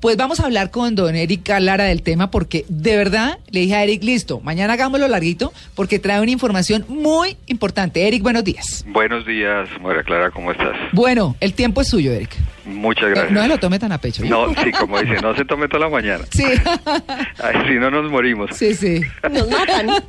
Pues 0.00 0.16
vamos 0.16 0.40
a 0.40 0.46
hablar 0.46 0.70
con 0.70 0.94
don 0.94 1.14
Eric 1.14 1.46
Lara 1.60 1.84
del 1.84 2.02
tema 2.02 2.30
porque 2.30 2.64
de 2.70 2.96
verdad 2.96 3.38
le 3.50 3.60
dije 3.60 3.74
a 3.74 3.82
Eric, 3.84 4.02
listo, 4.02 4.40
mañana 4.40 4.72
hagámoslo 4.72 5.06
larguito 5.08 5.52
porque 5.74 5.98
trae 5.98 6.20
una 6.22 6.30
información 6.30 6.86
muy 6.88 7.36
importante. 7.48 8.08
Eric, 8.08 8.22
buenos 8.22 8.42
días. 8.42 8.82
Buenos 8.88 9.26
días, 9.26 9.68
María 9.82 10.02
Clara, 10.02 10.30
¿cómo 10.30 10.52
estás? 10.52 10.74
Bueno, 10.92 11.36
el 11.40 11.52
tiempo 11.52 11.82
es 11.82 11.88
suyo, 11.88 12.12
Eric. 12.12 12.30
Muchas 12.64 13.08
Eh, 13.08 13.10
gracias. 13.10 13.32
no 13.32 13.42
se 13.42 13.48
lo 13.48 13.58
tome 13.58 13.78
tan 13.78 13.92
a 13.92 13.98
pecho. 13.98 14.24
No, 14.24 14.48
sí, 14.62 14.70
como 14.72 14.98
dice, 15.00 15.20
no 15.20 15.36
se 15.36 15.44
tome 15.44 15.68
toda 15.68 15.80
la 15.80 15.90
mañana. 15.90 16.24
Sí, 16.30 16.44
Ay, 17.42 17.56
si 17.68 17.74
no 17.74 17.90
nos 17.90 18.10
morimos. 18.10 18.50
sí, 18.56 18.74
sí. 18.74 19.02
Nos 19.30 19.50
matan. 19.50 19.88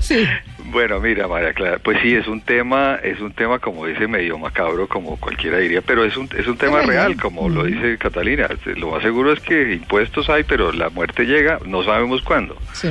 Sí. 0.00 0.26
Bueno, 0.70 1.00
mira, 1.00 1.26
María 1.26 1.52
Clara, 1.54 1.78
pues 1.78 1.98
sí, 2.02 2.14
es 2.14 2.26
un 2.26 2.40
tema, 2.42 2.96
es 3.02 3.20
un 3.20 3.32
tema, 3.32 3.58
como 3.58 3.86
dice, 3.86 4.06
medio 4.06 4.38
macabro, 4.38 4.86
como 4.86 5.16
cualquiera 5.16 5.58
diría, 5.58 5.80
pero 5.80 6.04
es 6.04 6.16
un, 6.16 6.28
es 6.36 6.46
un 6.46 6.58
tema 6.58 6.82
real, 6.82 7.16
como 7.16 7.48
lo 7.48 7.64
dice 7.64 7.96
Catalina. 7.96 8.48
Lo 8.76 8.90
más 8.90 9.02
seguro 9.02 9.32
es 9.32 9.40
que 9.40 9.72
impuestos 9.72 10.28
hay, 10.28 10.44
pero 10.44 10.72
la 10.72 10.90
muerte 10.90 11.24
llega, 11.24 11.58
no 11.64 11.82
sabemos 11.84 12.22
cuándo. 12.22 12.56
Sí. 12.74 12.88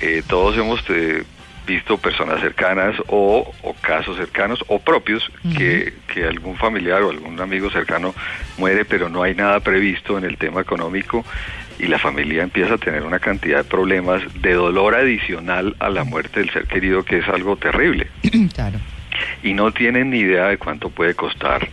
Eh, 0.00 0.22
todos 0.28 0.56
hemos 0.58 0.84
eh, 0.90 1.24
visto 1.66 1.96
personas 1.96 2.40
cercanas 2.40 2.94
o, 3.06 3.54
o 3.62 3.74
casos 3.80 4.16
cercanos 4.16 4.62
o 4.68 4.78
propios 4.78 5.30
que, 5.56 5.94
que 6.12 6.24
algún 6.24 6.56
familiar 6.56 7.02
o 7.02 7.10
algún 7.10 7.40
amigo 7.40 7.70
cercano 7.70 8.14
muere, 8.58 8.84
pero 8.84 9.08
no 9.08 9.22
hay 9.22 9.34
nada 9.34 9.60
previsto 9.60 10.18
en 10.18 10.24
el 10.24 10.36
tema 10.36 10.60
económico 10.60 11.24
y 11.78 11.86
la 11.86 11.98
familia 11.98 12.42
empieza 12.42 12.74
a 12.74 12.78
tener 12.78 13.02
una 13.02 13.18
cantidad 13.18 13.58
de 13.58 13.64
problemas 13.64 14.22
de 14.42 14.52
dolor 14.54 14.94
adicional 14.94 15.76
a 15.78 15.88
la 15.90 16.04
muerte 16.04 16.40
del 16.40 16.50
ser 16.50 16.66
querido, 16.66 17.04
que 17.04 17.18
es 17.18 17.28
algo 17.28 17.56
terrible. 17.56 18.08
Claro. 18.54 18.78
Y 19.42 19.52
no 19.54 19.72
tienen 19.72 20.10
ni 20.10 20.18
idea 20.18 20.46
de 20.48 20.58
cuánto 20.58 20.90
puede 20.90 21.14
costar. 21.14 21.68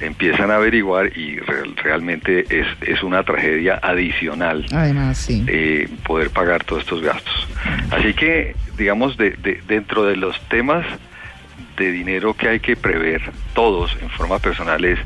Empiezan 0.00 0.50
a 0.50 0.56
averiguar 0.56 1.14
y 1.16 1.38
real- 1.40 1.76
realmente 1.76 2.46
es, 2.48 2.66
es 2.80 3.02
una 3.02 3.22
tragedia 3.22 3.78
adicional 3.82 4.64
Además, 4.72 5.18
sí. 5.18 5.44
eh, 5.46 5.88
poder 6.06 6.30
pagar 6.30 6.64
todos 6.64 6.82
estos 6.82 7.02
gastos. 7.02 7.46
Así 7.90 8.14
que, 8.14 8.56
digamos, 8.78 9.18
de, 9.18 9.30
de- 9.32 9.60
dentro 9.68 10.04
de 10.04 10.16
los 10.16 10.40
temas 10.48 10.86
de 11.76 11.92
dinero 11.92 12.32
que 12.34 12.48
hay 12.48 12.60
que 12.60 12.76
prever 12.76 13.20
todos 13.54 13.94
en 14.00 14.08
forma 14.10 14.38
personal 14.38 14.82
es 14.86 14.98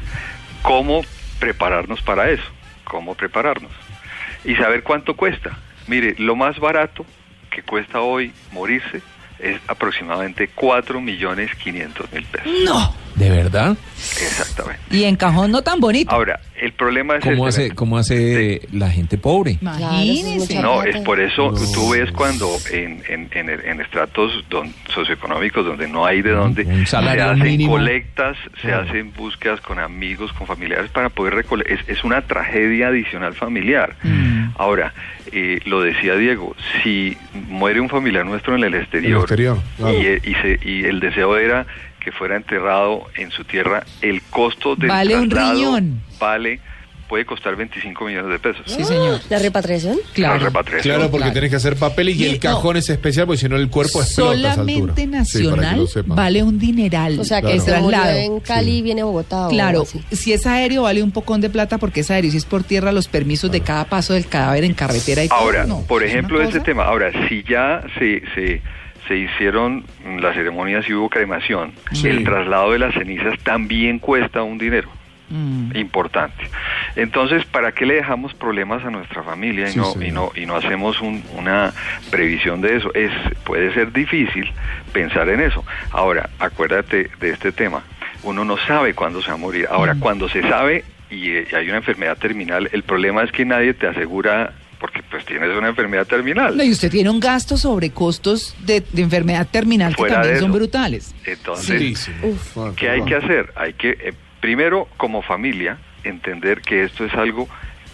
cómo 0.63 1.03
prepararnos 1.41 2.01
para 2.03 2.31
eso, 2.31 2.45
cómo 2.85 3.15
prepararnos 3.17 3.71
y 4.45 4.55
saber 4.57 4.83
cuánto 4.83 5.15
cuesta. 5.17 5.59
Mire, 5.87 6.15
lo 6.19 6.37
más 6.37 6.59
barato 6.59 7.05
que 7.51 7.63
cuesta 7.63 8.01
hoy 8.01 8.33
morirse 8.53 9.01
es 9.39 9.61
aproximadamente 9.69 10.49
4 10.55 11.01
millones 11.01 11.51
500 11.57 12.13
mil 12.13 12.25
pesos. 12.25 12.53
No. 12.65 12.95
¿De 13.17 13.31
verdad? 13.31 13.77
Exactamente. 14.21 14.81
Y 14.91 15.05
en 15.05 15.15
cajón 15.17 15.53
no 15.53 15.63
tan 15.63 15.79
bonito. 15.79 16.11
Ahora, 16.11 16.41
el 16.61 16.73
problema 16.73 17.17
es... 17.17 17.25
¿Cómo 17.25 17.47
este, 17.49 17.67
hace, 17.67 17.75
cómo 17.75 17.99
hace 17.99 18.63
la 18.73 18.91
gente 18.91 19.19
pobre? 19.19 19.59
Imagínese. 19.61 20.61
No, 20.61 20.83
es 20.83 20.97
por 20.99 21.21
eso 21.21 21.53
No. 21.53 21.73
tú 21.73 21.91
ves 21.91 22.11
cuando 22.11 22.49
en, 22.73 23.03
en, 23.09 23.29
en, 23.33 23.51
en 23.51 23.81
estratos 23.81 24.45
don- 24.51 24.73
socioeconómicos 24.93 25.65
donde 25.65 25.87
no 25.87 26.05
hay 26.07 26.23
de 26.23 26.31
dónde 26.33 26.63
Un 26.65 26.87
se 26.87 26.97
hacen 26.97 27.39
mínimo. 27.41 27.73
colectas, 27.73 28.37
se 28.63 28.69
No. 28.69 28.79
hacen 28.79 29.13
búsquedas 29.13 29.61
con 29.61 29.79
amigos, 29.79 30.33
con 30.33 30.47
familiares 30.49 30.91
para 30.91 31.09
poder 31.09 31.35
recolectar. 31.35 31.79
Es, 31.79 31.89
es 31.89 32.03
una 32.03 32.23
tragedia 32.23 32.89
adicional 32.89 33.35
familiar. 33.35 33.95
Mm. 34.03 34.34
Ahora, 34.57 34.93
eh, 35.33 35.61
lo 35.65 35.81
decía 35.81 36.15
Diego, 36.17 36.55
si 36.83 37.17
muere 37.49 37.81
un 37.81 37.89
familiar 37.89 38.25
nuestro 38.25 38.55
en 38.57 38.65
el 38.65 38.75
exterior, 38.75 39.21
exterior, 39.21 39.59
claro. 39.77 39.93
y, 39.99 40.07
eh, 40.07 40.21
y, 40.25 40.35
se- 40.35 40.61
y 40.63 40.85
el 40.85 41.01
deseo 41.01 41.37
era 41.37 41.67
que 42.01 42.13
fuera 42.13 42.37
enterrado 42.37 43.07
en 43.17 43.31
su 43.31 43.45
tierra, 43.45 43.83
el 44.03 44.21
costo 44.31 44.77
del 44.77 44.89
Vale 44.91 45.17
un 45.17 45.31
riñón. 45.31 46.01
vale 46.21 46.61
puede 47.09 47.25
costar 47.27 47.55
25 47.57 48.05
millones 48.05 48.31
de 48.31 48.39
pesos. 48.39 48.63
Sí, 48.67 48.83
señor. 48.85 49.21
¿La 49.29 49.39
repatriación? 49.39 49.97
La 49.97 50.13
Claro. 50.15 50.45
repatriación. 50.47 50.95
Claro, 50.97 51.11
porque 51.11 51.25
Claro. 51.25 51.35
tenés 51.35 51.51
que 51.51 51.57
hacer 51.57 51.77
papeles 51.77 52.17
y 52.17 52.23
Y 52.23 52.27
el 52.27 52.35
no. 52.35 52.41
cajón 52.41 52.77
es 52.77 52.89
especial 52.91 53.27
porque 53.27 53.41
si 53.41 53.49
no 53.49 53.57
el 53.57 53.69
cuerpo 53.69 54.01
explota 54.03 54.31
a 54.31 54.35
esa. 54.35 54.55
Solamente 54.55 55.03
Sí, 55.03 55.07
para 55.07 55.07
que 55.07 55.07
nacional 55.07 55.87
vale 56.07 56.43
un 56.43 56.59
dineral. 56.59 57.19
O 57.21 57.25
sea, 57.25 57.41
que 57.43 57.49
murió 57.59 57.65
traslado. 57.65 58.19
en 58.19 58.41
Cali 58.41 58.83
viene 58.83 59.03
a 59.03 59.05
Bogotá. 59.05 59.47
o 59.47 59.51
Claro, 59.51 59.85
si 60.13 60.33
es 60.33 60.47
aéreo 60.47 60.83
vale 60.83 61.03
un 61.03 61.11
pocón 61.13 61.41
de 61.41 61.51
plata 61.51 61.79
porque 61.79 62.01
es 62.01 62.11
aéreo, 62.11 62.31
si 62.31 62.37
es 62.39 62.45
por 62.45 62.63
tierra 62.65 62.93
los 62.93 63.09
permisos 63.09 63.51
de 63.51 63.61
cada 63.61 63.85
paso 63.85 64.15
del 64.15 64.27
cadáver 64.27 64.65
en 64.65 64.75
carretera 64.75 65.23
y 65.25 65.29
todo, 65.29 65.39
Ahora, 65.39 65.65
no, 65.67 65.83
por 65.83 66.03
ejemplo, 66.03 66.43
cosa- 66.43 66.63
tema. 66.63 66.85
Ahora, 66.85 67.11
si 67.29 67.43
ya 67.49 67.83
se, 67.99 68.23
se, 68.35 68.63
se 69.09 69.17
hicieron 69.19 69.85
las 70.21 70.35
ceremonias 70.35 70.85
y 70.89 70.95
hubo 70.95 71.09
cremación, 71.11 71.73
Sí. 71.93 72.09
el 72.09 72.25
traslado 72.25 72.73
de 72.73 72.79
las 72.79 72.95
cenizas 72.95 73.39
también 73.43 73.99
cuesta 73.99 74.43
un 74.43 74.57
dinero 74.59 74.89
Mm. 75.31 75.75
importante. 75.77 76.49
Entonces, 76.97 77.45
¿para 77.47 77.73
qué 77.73 77.87
le 77.87 77.95
dejamos 77.95 78.35
problemas 78.35 78.85
a 78.85 78.91
nuestra 78.91 79.23
familia 79.23 79.69
y 79.69 79.73
Sí, 79.73 79.79
no 79.79 79.95
y 80.03 80.11
no 80.11 80.33
y 80.37 80.47
no 80.47 80.57
hacemos 80.57 81.01
un- 81.01 81.23
una 81.37 81.73
previsión 82.11 82.61
de 82.61 82.77
eso? 82.77 82.93
Es 82.95 83.11
puede 83.45 83.73
ser 83.75 83.93
difícil 83.93 84.53
pensar 84.93 85.29
en 85.29 85.41
eso. 85.41 85.65
Ahora, 85.91 86.29
acuérdate 86.39 87.11
de 87.21 87.31
este 87.31 87.53
tema. 87.53 87.83
Uno 88.23 88.45
no 88.45 88.57
sabe 88.59 88.95
cuándo 88.95 89.21
se 89.23 89.29
va 89.29 89.35
a 89.35 89.39
morir. 89.39 89.67
Ahora, 89.71 89.97
cuando 89.99 90.29
se 90.29 90.43
sabe 90.43 90.85
y, 91.11 91.31
eh, 91.31 91.47
hay 91.57 91.69
una 91.69 91.79
enfermedad 91.79 92.17
terminal, 92.19 92.69
el 92.73 92.83
problema 92.83 93.23
es 93.23 93.33
que 93.33 93.45
nadie 93.45 93.75
te 93.75 93.87
asegura 93.87 94.53
porque 94.81 95.03
pues 95.11 95.25
tienes 95.25 95.49
una 95.57 95.69
enfermedad 95.69 96.07
terminal. 96.07 96.57
No, 96.57 96.63
y 96.63 96.71
usted 96.71 96.91
tiene 96.91 97.09
un 97.09 97.19
gasto 97.21 97.57
sobre 97.57 97.91
costos 97.91 98.55
de, 98.61 98.83
de 98.93 99.03
enfermedad 99.03 99.47
terminal 99.51 99.97
que 99.97 100.05
también 100.05 100.39
son 100.39 100.53
brutales. 100.53 101.15
Entonces. 101.25 102.11
Fuerte, 102.53 102.77
¿Qué 102.77 102.91
hay 102.91 103.03
que 103.05 103.15
hacer? 103.15 103.53
Hay 103.57 103.73
que, 103.75 103.91
eh, 103.91 104.13
primero, 104.45 104.87
como 104.99 105.23
familia, 105.23 105.79
entender 106.05 106.61
que 106.61 106.83
esto 106.85 107.07
es 107.07 107.15
algo 107.15 107.49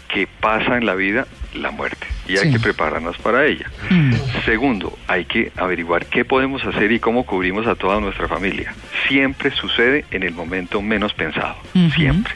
que 0.09 0.27
pasa 0.27 0.77
en 0.77 0.84
la 0.84 0.97
vida, 0.97 1.28
la 1.55 1.71
muerte, 1.71 2.09
y 2.27 2.38
hay 2.38 2.47
Sí. 2.49 2.55
que 2.55 2.59
prepararnos 2.59 3.16
para 3.19 3.47
ella. 3.47 3.66
Mm. 3.88 4.15
Segundo, 4.44 4.99
hay 5.06 5.27
que 5.27 5.53
averiguar 5.56 6.06
qué 6.06 6.25
podemos 6.25 6.65
hacer 6.65 6.91
y 6.91 6.99
cómo 6.99 7.25
cubrimos 7.25 7.69
a 7.69 7.77
toda 7.77 8.00
nuestra 8.00 8.27
familia. 8.27 8.75
Siempre 9.06 9.53
sucede 9.53 10.05
en 10.10 10.25
el 10.25 10.33
momento 10.34 10.83
menos 10.83 11.15
pensado, 11.15 11.55
siempre. 11.94 12.34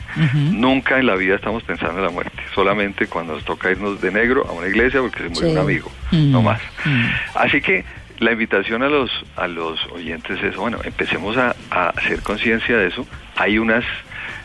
Nunca 0.52 1.00
en 1.00 1.06
la 1.06 1.16
vida 1.16 1.34
estamos 1.34 1.64
pensando 1.64 1.98
en 1.98 2.04
la 2.04 2.12
muerte, 2.12 2.40
solamente 2.54 3.08
cuando 3.08 3.34
nos 3.34 3.44
toca 3.44 3.72
irnos 3.72 4.00
de 4.00 4.12
negro 4.12 4.46
a 4.48 4.52
una 4.52 4.68
iglesia 4.68 5.00
porque 5.00 5.24
se 5.24 5.28
murió 5.30 5.48
Sí. 5.48 5.52
un 5.54 5.58
amigo, 5.58 5.90
Mm. 6.12 6.30
no 6.30 6.40
más. 6.40 6.60
Mm. 6.84 7.04
Así 7.34 7.60
que 7.60 7.84
la 8.20 8.30
invitación 8.30 8.84
a 8.84 8.88
los 8.88 9.10
a 9.36 9.48
los 9.48 9.84
oyentes 9.86 10.40
es, 10.40 10.54
bueno, 10.54 10.78
empecemos 10.84 11.36
a, 11.36 11.56
a 11.72 11.88
hacer 11.88 12.20
conciencia 12.22 12.76
de 12.76 12.86
eso. 12.86 13.04
Hay 13.36 13.58
unas 13.58 13.84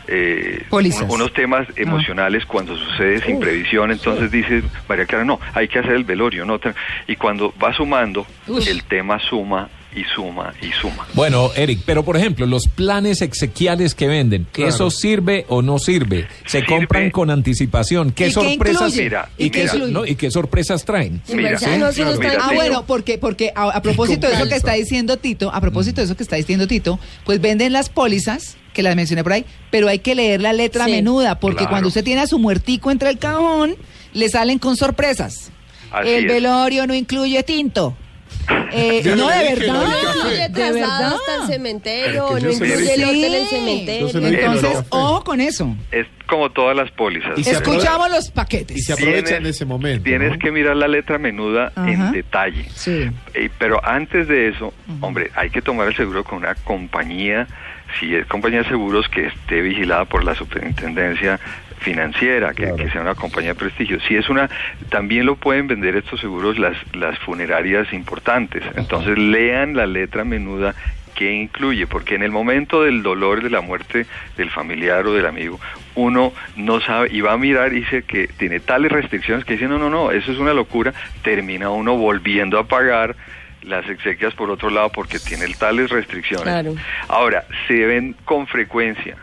eh, 0.07 0.65
unos 0.71 1.33
temas 1.33 1.67
emocionales 1.75 2.45
cuando 2.45 2.75
sucede 2.75 3.21
sin 3.21 3.39
previsión, 3.39 3.91
entonces 3.91 4.31
dice 4.31 4.63
María 4.87 5.05
Clara, 5.05 5.23
no, 5.23 5.39
hay 5.53 5.67
que 5.67 5.79
hacer 5.79 5.91
el 5.91 6.03
velorio, 6.03 6.45
no 6.45 6.59
y 7.07 7.15
cuando 7.15 7.53
va 7.63 7.73
sumando, 7.73 8.25
el 8.47 8.83
tema 8.85 9.19
suma 9.19 9.69
y 9.95 10.03
suma 10.15 10.53
y 10.61 10.71
suma. 10.79 11.07
Bueno, 11.15 11.49
Eric, 11.55 11.79
pero 11.85 12.03
por 12.03 12.15
ejemplo, 12.15 12.45
los 12.45 12.67
planes 12.67 13.21
exequiales 13.23 13.95
que 13.95 14.07
venden, 14.07 14.45
Claro. 14.51 14.69
¿eso 14.69 14.91
sirve 14.91 15.45
o 15.49 15.61
no 15.63 15.79
sirve? 15.79 16.27
Se 16.45 16.59
Sirve. 16.59 16.67
compran 16.67 17.09
con 17.09 17.31
anticipación. 17.31 18.11
¿Qué 18.11 18.25
¿Y 18.25 18.27
qué 18.27 18.33
sorpresas? 18.33 18.95
Mira, 18.95 19.29
y, 19.37 19.45
¿Y 19.45 19.49
qué 19.49 19.65
no, 19.89 20.05
y 20.05 20.15
sorpresas 20.31 20.85
traen? 20.85 21.21
Sí, 21.25 21.35
Mira, 21.35 21.51
eso 21.51 21.67
no 21.77 21.91
mira, 22.19 22.37
Ah, 22.39 22.51
bueno, 22.53 22.85
porque, 22.85 23.17
porque 23.17 23.51
a, 23.55 23.63
a 23.69 23.81
propósito 23.81 24.27
de 24.27 24.33
eso 24.35 24.47
que 24.47 24.55
está 24.55 24.73
diciendo 24.73 25.17
Tito, 25.17 25.51
a 25.53 25.59
propósito 25.59 26.01
de 26.01 26.05
eso 26.05 26.15
que 26.15 26.23
está 26.23 26.35
diciendo 26.35 26.67
Tito, 26.67 26.99
pues 27.25 27.41
venden 27.41 27.73
las 27.73 27.89
pólizas, 27.89 28.57
que 28.73 28.83
las 28.83 28.95
mencioné 28.95 29.23
por 29.23 29.33
ahí, 29.33 29.45
pero 29.71 29.87
hay 29.87 29.99
que 29.99 30.13
leer 30.13 30.39
la 30.41 30.53
letra 30.53 30.85
Sí. 30.85 30.91
menuda, 30.91 31.39
porque 31.39 31.57
Claro. 31.57 31.69
cuando 31.71 31.87
usted 31.87 32.03
tiene 32.03 32.21
a 32.21 32.27
su 32.27 32.37
muertico 32.37 32.91
entre 32.91 33.09
el 33.09 33.17
cajón, 33.17 33.75
le 34.13 34.29
salen 34.29 34.59
con 34.59 34.77
sorpresas. 34.77 35.51
Así 35.91 36.09
el 36.09 36.25
es. 36.25 36.31
velorio 36.31 36.85
no 36.85 36.93
incluye 36.93 37.41
tinto. 37.41 37.97
Eh, 38.71 39.01
no, 39.17 39.27
de 39.29 39.55
verdad. 39.55 39.73
no 39.73 40.09
incluye 40.19 40.37
De 40.37 40.49
traslado 40.49 40.73
verdad. 40.73 41.13
hasta 41.15 41.35
el 41.43 41.47
cementerio, 41.53 42.29
no 42.31 42.37
incluye 42.51 42.93
el 42.93 43.03
hotel 43.03 43.23
en 43.25 43.33
el 43.33 43.47
cementerio. 43.47 44.07
Entonces, 44.09 44.85
ojo 44.89 45.23
con 45.23 45.41
eso. 45.41 45.75
Es 45.91 46.05
como 46.27 46.51
todas 46.51 46.75
las 46.75 46.91
pólizas. 46.91 47.31
Y 47.37 47.41
Escuchamos 47.49 48.09
los 48.11 48.27
Y 48.27 48.31
paquetes. 48.31 48.85
se 48.85 48.93
aprovechan 48.93 49.25
Tienes- 49.25 49.43
de 49.43 49.49
ese 49.49 49.65
momento. 49.65 50.03
Tienes 50.03 50.31
¿no? 50.33 50.39
que 50.39 50.51
mirar 50.51 50.75
la 50.75 50.87
letra 50.87 51.17
menuda 51.17 51.71
Ajá. 51.75 51.89
en 51.89 52.11
detalle. 52.11 52.65
Sí. 52.73 53.09
Eh, 53.33 53.49
pero 53.57 53.83
antes 53.83 54.27
de 54.27 54.49
eso, 54.49 54.73
hombre, 55.01 55.31
hay 55.35 55.49
que 55.49 55.61
tomar 55.61 55.87
el 55.87 55.95
seguro 55.95 56.23
con 56.23 56.37
una 56.39 56.53
compañía 56.55 57.47
si 57.99 58.15
es 58.15 58.25
compañía 58.27 58.63
de 58.63 58.69
seguros 58.69 59.07
que 59.09 59.27
esté 59.27 59.61
vigilada 59.61 60.05
por 60.05 60.23
la 60.23 60.35
superintendencia 60.35 61.39
financiera, 61.79 62.53
que, 62.53 62.73
que 62.75 62.89
sea 62.89 63.01
una 63.01 63.15
compañía 63.15 63.51
de 63.53 63.59
prestigio. 63.59 63.99
Si 64.01 64.15
es 64.15 64.29
una, 64.29 64.49
también 64.89 65.25
lo 65.25 65.35
pueden 65.35 65.67
vender 65.67 65.95
estos 65.95 66.19
seguros 66.19 66.59
las, 66.59 66.75
las 66.93 67.17
funerarias 67.19 67.91
importantes. 67.93 68.63
Entonces 68.75 69.17
lean 69.17 69.75
la 69.75 69.85
letra 69.85 70.23
menuda 70.23 70.75
que 71.15 71.33
incluye, 71.33 71.85
porque 71.85 72.15
en 72.15 72.23
el 72.23 72.31
momento 72.31 72.83
del 72.83 73.03
dolor 73.03 73.43
de 73.43 73.49
la 73.49 73.59
muerte 73.59 74.05
del 74.37 74.49
familiar 74.49 75.05
o 75.05 75.13
del 75.13 75.25
amigo, 75.25 75.59
uno 75.95 76.31
no 76.55 76.79
sabe 76.79 77.09
y 77.11 77.19
va 77.19 77.33
a 77.33 77.37
mirar 77.37 77.73
y 77.73 77.81
dice 77.81 78.03
que 78.03 78.27
tiene 78.27 78.61
tales 78.61 78.89
restricciones 78.89 79.43
que 79.43 79.53
dice, 79.53 79.67
no, 79.67 79.77
no, 79.77 79.89
no, 79.89 80.11
eso 80.11 80.31
es 80.31 80.37
una 80.37 80.53
locura, 80.53 80.93
termina 81.21 81.71
uno 81.71 81.97
volviendo 81.97 82.57
a 82.57 82.67
pagar 82.67 83.17
las 83.63 83.87
exequias 83.89 84.33
por 84.33 84.49
otro 84.49 84.69
lado 84.69 84.89
porque 84.89 85.19
tiene 85.19 85.47
tales 85.53 85.89
restricciones. 85.89 86.45
Claro. 86.45 86.75
Ahora, 87.07 87.45
se 87.67 87.85
ven 87.85 88.15
con 88.25 88.47
frecuencia 88.47 89.17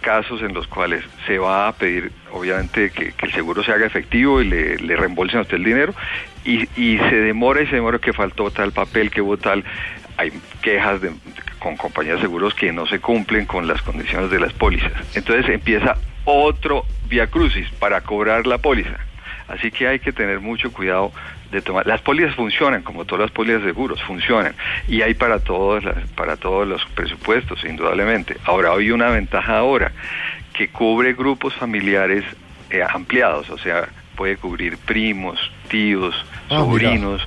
casos 0.00 0.42
en 0.42 0.54
los 0.54 0.66
cuales 0.68 1.04
se 1.26 1.38
va 1.38 1.68
a 1.68 1.72
pedir, 1.72 2.12
obviamente, 2.32 2.90
que, 2.90 3.12
que 3.12 3.26
el 3.26 3.32
seguro 3.32 3.64
se 3.64 3.72
haga 3.72 3.86
efectivo 3.86 4.40
y 4.40 4.48
le, 4.48 4.76
le 4.76 4.96
reembolsen 4.96 5.40
a 5.40 5.42
usted 5.42 5.56
el 5.56 5.64
dinero, 5.64 5.94
y, 6.44 6.68
y 6.80 6.98
se 6.98 7.16
demora 7.16 7.62
y 7.62 7.66
se 7.66 7.76
demora 7.76 7.98
que 7.98 8.12
faltó 8.12 8.50
tal 8.50 8.72
papel, 8.72 9.10
que 9.10 9.20
hubo 9.20 9.36
tal. 9.36 9.64
Hay 10.16 10.32
quejas 10.62 11.00
de, 11.00 11.12
con 11.58 11.76
compañías 11.76 12.16
de 12.16 12.22
seguros 12.22 12.54
que 12.54 12.72
no 12.72 12.86
se 12.86 13.00
cumplen 13.00 13.46
con 13.46 13.66
las 13.66 13.82
condiciones 13.82 14.30
de 14.30 14.40
las 14.40 14.52
pólizas. 14.52 14.92
Entonces 15.14 15.48
empieza 15.48 15.96
otro 16.24 16.84
via 17.08 17.26
crucis 17.26 17.68
para 17.78 18.00
cobrar 18.00 18.46
la 18.46 18.58
póliza. 18.58 18.98
Así 19.48 19.70
que 19.70 19.88
hay 19.88 19.98
que 19.98 20.12
tener 20.12 20.40
mucho 20.40 20.72
cuidado 20.72 21.12
de 21.50 21.62
tomar. 21.62 21.86
Las 21.86 22.00
pólizas 22.02 22.34
funcionan, 22.34 22.82
como 22.82 23.04
todas 23.04 23.22
las 23.22 23.30
pólizas 23.30 23.62
de 23.62 23.68
seguros, 23.68 24.02
funcionan. 24.02 24.54
Y 24.86 25.02
hay 25.02 25.14
para 25.14 25.38
todos, 25.38 25.82
las, 25.84 25.96
para 26.10 26.36
todos 26.36 26.66
los 26.66 26.84
presupuestos, 26.94 27.64
indudablemente. 27.64 28.36
Ahora, 28.44 28.72
hay 28.72 28.90
una 28.90 29.08
ventaja 29.08 29.58
ahora, 29.58 29.92
que 30.52 30.68
cubre 30.68 31.14
grupos 31.14 31.54
familiares 31.54 32.24
eh, 32.70 32.82
ampliados, 32.88 33.48
o 33.50 33.58
sea, 33.58 33.88
puede 34.16 34.36
cubrir 34.36 34.76
primos, 34.78 35.38
tíos, 35.68 36.14
Ah, 36.50 36.56
sobrinos, 36.60 37.22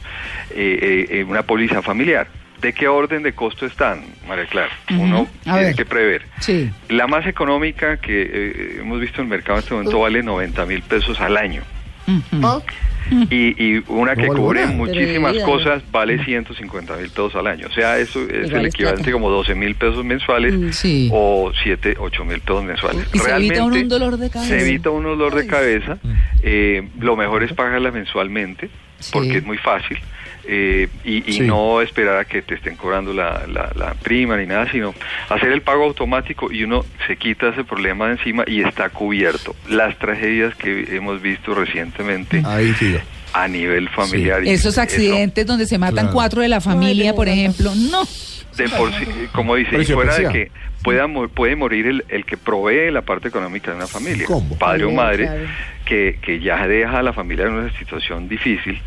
eh, 0.51 0.79
eh, 0.81 1.19
eh, 1.19 1.23
una 1.23 1.43
póliza 1.43 1.81
familiar. 1.81 2.27
¿De 2.59 2.73
qué 2.73 2.87
orden 2.87 3.23
de 3.23 3.33
costo 3.33 3.65
están, 3.65 4.03
María 4.27 4.45
Clara? 4.45 4.69
Uno 4.91 5.27
A 5.41 5.53
tiene 5.53 5.59
ver. 5.67 5.75
que 5.75 5.85
prever. 5.85 6.25
Sí. 6.39 6.69
La 6.89 7.07
más 7.07 7.25
económica 7.25 7.97
que 7.97 8.21
eh, 8.21 8.77
hemos 8.81 8.99
visto 8.99 9.17
en 9.21 9.25
el 9.25 9.29
mercado 9.29 9.57
en 9.57 9.63
este 9.63 9.73
momento 9.73 9.99
vale 9.99 10.21
90 10.21 10.65
mil 10.67 10.81
pesos 10.83 11.19
al 11.21 11.37
año. 11.37 11.63
Y, 13.29 13.61
y 13.61 13.83
una 13.89 14.15
que 14.15 14.27
cubre 14.27 14.65
muchísimas 14.67 15.37
cosas 15.39 15.83
vale 15.91 16.23
150 16.23 16.95
mil 16.95 17.09
pesos 17.09 17.35
al 17.35 17.47
año. 17.47 17.67
O 17.69 17.73
sea, 17.73 17.97
eso 17.97 18.21
es 18.21 18.47
Igual 18.47 18.61
el 18.61 18.65
equivalente 18.67 19.03
plata. 19.03 19.11
como 19.11 19.29
12 19.29 19.55
mil 19.55 19.75
pesos 19.75 20.05
mensuales 20.05 20.53
Mm. 20.53 20.71
Sí. 20.71 21.09
o 21.11 21.51
7, 21.63 21.95
8 21.99 22.25
mil 22.25 22.39
pesos 22.39 22.63
mensuales. 22.63 23.05
Y 23.13 23.19
se 23.19 23.35
evita 23.35 23.63
un 23.65 23.87
dolor 23.89 24.17
de 24.17 24.29
cabeza. 24.29 24.49
Se 24.49 24.61
evita 24.61 24.89
un 24.91 25.03
dolor 25.03 25.35
de 25.35 25.45
cabeza. 25.47 25.97
Eh, 26.41 26.87
lo 26.99 27.15
mejor 27.17 27.43
es 27.43 27.51
pagarla 27.53 27.91
mensualmente 27.91 28.69
Sí. 28.99 29.09
porque 29.13 29.37
es 29.39 29.43
muy 29.45 29.57
fácil. 29.57 29.97
Eh, 30.53 30.89
y 31.05 31.29
y 31.29 31.33
Sí. 31.33 31.41
no 31.41 31.81
esperar 31.81 32.17
a 32.17 32.25
que 32.25 32.41
te 32.41 32.55
estén 32.55 32.75
cobrando 32.75 33.13
la, 33.13 33.43
la, 33.47 33.71
la 33.73 33.93
prima 33.93 34.35
ni 34.35 34.45
nada, 34.45 34.69
sino 34.69 34.93
hacer 35.29 35.49
el 35.53 35.61
pago 35.61 35.85
automático 35.85 36.51
y 36.51 36.63
uno 36.65 36.83
se 37.07 37.15
quita 37.15 37.49
ese 37.49 37.63
problema 37.63 38.07
de 38.07 38.13
encima 38.13 38.43
y 38.45 38.61
está 38.61 38.89
cubierto. 38.89 39.55
Las 39.69 39.97
tragedias 39.97 40.53
que 40.55 40.95
hemos 40.95 41.21
visto 41.21 41.55
recientemente 41.55 42.43
Ahí 42.45 42.75
a 43.33 43.47
nivel 43.47 43.87
familiar. 43.87 44.41
Esos 44.45 44.73
eso, 44.73 44.81
accidentes 44.81 45.45
donde 45.45 45.65
se 45.65 45.77
matan 45.77 45.95
Claro. 46.07 46.11
cuatro 46.13 46.41
de 46.41 46.49
la 46.49 46.59
familia, 46.59 47.11
Ay, 47.11 47.15
por 47.15 47.29
ejemplo, 47.29 47.71
no. 47.89 48.03
de 48.57 48.67
por 48.69 48.91
sí, 48.93 49.05
como 49.31 49.55
dice, 49.55 49.81
y 49.81 49.85
fuera 49.85 50.17
de 50.17 50.27
que 50.27 50.51
pueda 50.83 51.07
puede 51.33 51.55
morir 51.55 51.87
el, 51.87 52.03
el 52.09 52.25
que 52.25 52.35
provee 52.35 52.91
la 52.91 53.03
parte 53.03 53.29
económica 53.29 53.71
de 53.71 53.77
una 53.77 53.87
familia, 53.87 54.27
padre 54.59 54.83
o 54.83 54.91
madre, 54.91 55.29
que, 55.85 56.19
que 56.21 56.41
ya 56.41 56.67
deja 56.67 56.99
a 56.99 57.03
la 57.03 57.13
familia 57.13 57.45
en 57.45 57.53
una 57.53 57.71
situación 57.79 58.27
difícil. 58.27 58.81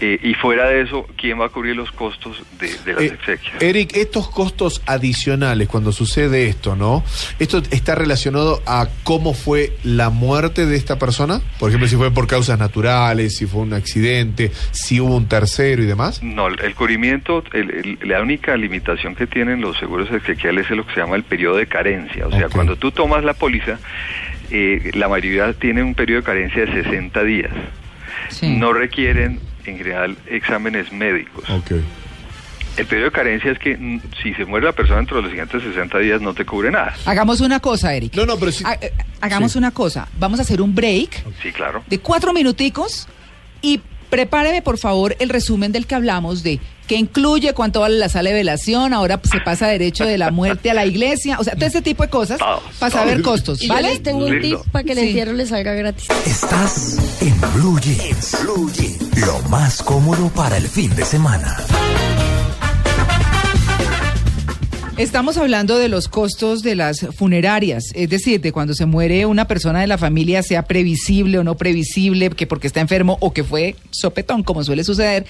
Eh, 0.00 0.18
y 0.22 0.34
fuera 0.34 0.66
de 0.68 0.82
eso, 0.82 1.06
¿quién 1.16 1.40
va 1.40 1.46
a 1.46 1.48
cubrir 1.50 1.76
los 1.76 1.92
costos 1.92 2.42
de, 2.58 2.68
de 2.84 2.92
las 2.94 3.02
Eh, 3.02 3.06
exequias? 3.14 3.62
Eric, 3.62 3.96
estos 3.96 4.28
costos 4.28 4.82
adicionales 4.86 5.68
cuando 5.68 5.92
sucede 5.92 6.48
esto, 6.48 6.74
¿no? 6.74 7.04
¿Esto 7.38 7.62
está 7.70 7.94
relacionado 7.94 8.60
a 8.66 8.88
cómo 9.04 9.34
fue 9.34 9.72
la 9.84 10.10
muerte 10.10 10.66
de 10.66 10.76
esta 10.76 10.98
persona? 10.98 11.40
Por 11.60 11.70
ejemplo, 11.70 11.88
si 11.88 11.94
fue 11.96 12.10
por 12.10 12.26
causas 12.26 12.58
naturales, 12.58 13.36
si 13.36 13.46
fue 13.46 13.60
un 13.62 13.72
accidente, 13.72 14.50
si 14.72 14.98
hubo 15.00 15.16
un 15.16 15.26
tercero 15.28 15.82
y 15.82 15.86
demás. 15.86 16.22
No, 16.22 16.48
el 16.48 16.74
cubrimiento, 16.74 17.44
el- 17.52 17.70
el- 18.02 18.08
la 18.08 18.20
única 18.20 18.56
limitación 18.56 19.14
que 19.14 19.26
tienen 19.28 19.60
los 19.60 19.78
seguros 19.78 20.10
exequiales 20.10 20.68
es 20.70 20.76
lo 20.76 20.84
que 20.86 20.94
se 20.94 21.00
llama 21.00 21.14
el 21.16 21.22
periodo 21.24 21.56
de 21.56 21.66
carencia. 21.66 22.26
O 22.26 22.30
sea, 22.32 22.48
cuando 22.48 22.76
tú 22.76 22.90
tomas 22.90 23.22
la 23.24 23.34
póliza, 23.34 23.78
eh, 24.50 24.90
la 24.94 25.08
mayoría 25.08 25.52
tiene 25.52 25.82
un 25.82 25.94
periodo 25.94 26.20
de 26.22 26.26
carencia 26.26 26.64
de 26.66 26.82
60 26.82 27.22
días. 27.22 27.52
Sí. 28.30 28.56
No 28.56 28.72
requieren, 28.72 29.38
en 29.66 29.78
general, 29.78 30.16
exámenes 30.26 30.92
médicos. 30.92 31.48
Ok. 31.50 31.72
El 32.76 32.86
periodo 32.86 33.10
de 33.10 33.12
carencia 33.12 33.52
es 33.52 33.58
que 33.58 33.76
mm, 33.76 34.00
si 34.22 34.34
se 34.34 34.44
muere 34.44 34.66
la 34.66 34.72
persona 34.72 34.96
dentro 34.98 35.16
de 35.18 35.22
los 35.22 35.30
siguientes 35.30 35.62
60 35.62 35.98
días 35.98 36.20
no 36.20 36.34
te 36.34 36.44
cubre 36.44 36.70
nada. 36.72 36.94
Hagamos 37.06 37.40
una 37.40 37.60
cosa, 37.60 37.94
Eric. 37.94 38.14
No, 38.16 38.26
no, 38.26 38.36
pero 38.36 38.50
sí. 38.50 38.64
Ha- 38.66 38.74
eh, 38.80 38.92
Hagamos 39.20 39.52
Sí. 39.52 39.58
una 39.58 39.70
cosa. 39.70 40.08
Vamos 40.18 40.38
a 40.40 40.42
hacer 40.42 40.60
un 40.60 40.74
break 40.74 41.24
Sí, 41.42 41.52
claro. 41.52 41.84
de 41.86 41.98
cuatro 42.00 42.32
minuticos 42.32 43.06
y 43.62 43.80
prepáreme, 44.10 44.60
por 44.60 44.76
favor, 44.78 45.14
el 45.20 45.28
resumen 45.28 45.70
del 45.72 45.86
que 45.86 45.94
hablamos 45.94 46.42
de 46.42 46.58
qué 46.86 46.96
incluye, 46.96 47.52
cuánto 47.54 47.80
vale 47.80 47.98
la 47.98 48.08
sala 48.08 48.30
de 48.30 48.36
velación, 48.36 48.92
ahora 48.92 49.20
se 49.30 49.40
pasa 49.40 49.66
derecho 49.68 50.04
de 50.04 50.18
la 50.18 50.30
muerte 50.30 50.70
a 50.70 50.74
la 50.74 50.84
iglesia, 50.86 51.38
o 51.38 51.44
sea, 51.44 51.54
todo 51.54 51.66
ese 51.66 51.82
tipo 51.82 52.02
de 52.02 52.10
cosas 52.10 52.38
para 52.78 52.90
saber 52.92 53.22
costos, 53.22 53.62
y 53.62 53.68
yo 53.68 53.74
¿vale? 53.74 53.88
les 53.90 54.02
tengo 54.02 54.26
un 54.26 54.40
tip 54.40 54.58
para 54.70 54.84
que 54.84 54.92
el 54.92 54.98
Sí. 54.98 55.06
entierro 55.08 55.32
les 55.32 55.48
salga 55.48 55.72
gratis. 55.74 56.06
Estás 56.26 56.98
en 57.20 57.40
Blue 57.54 57.78
Jeans. 57.80 58.36
Blue 58.42 58.70
Jeans. 58.72 59.18
Lo 59.26 59.40
más 59.48 59.82
cómodo 59.82 60.28
para 60.30 60.56
el 60.56 60.66
fin 60.68 60.94
de 60.94 61.04
semana. 61.04 61.56
Estamos 64.96 65.36
hablando 65.38 65.76
de 65.78 65.88
los 65.88 66.06
costos 66.06 66.62
de 66.62 66.76
las 66.76 67.00
funerarias, 67.16 67.82
es 67.94 68.08
decir, 68.10 68.40
de 68.40 68.52
cuando 68.52 68.74
se 68.74 68.86
muere 68.86 69.26
una 69.26 69.48
persona 69.48 69.80
de 69.80 69.88
la 69.88 69.98
familia, 69.98 70.44
sea 70.44 70.62
previsible 70.66 71.38
o 71.40 71.44
no 71.44 71.56
previsible, 71.56 72.30
que 72.30 72.46
porque 72.46 72.68
está 72.68 72.80
enfermo 72.80 73.16
o 73.20 73.32
que 73.32 73.42
fue 73.42 73.74
sopetón, 73.90 74.44
como 74.44 74.62
suele 74.62 74.84
suceder, 74.84 75.26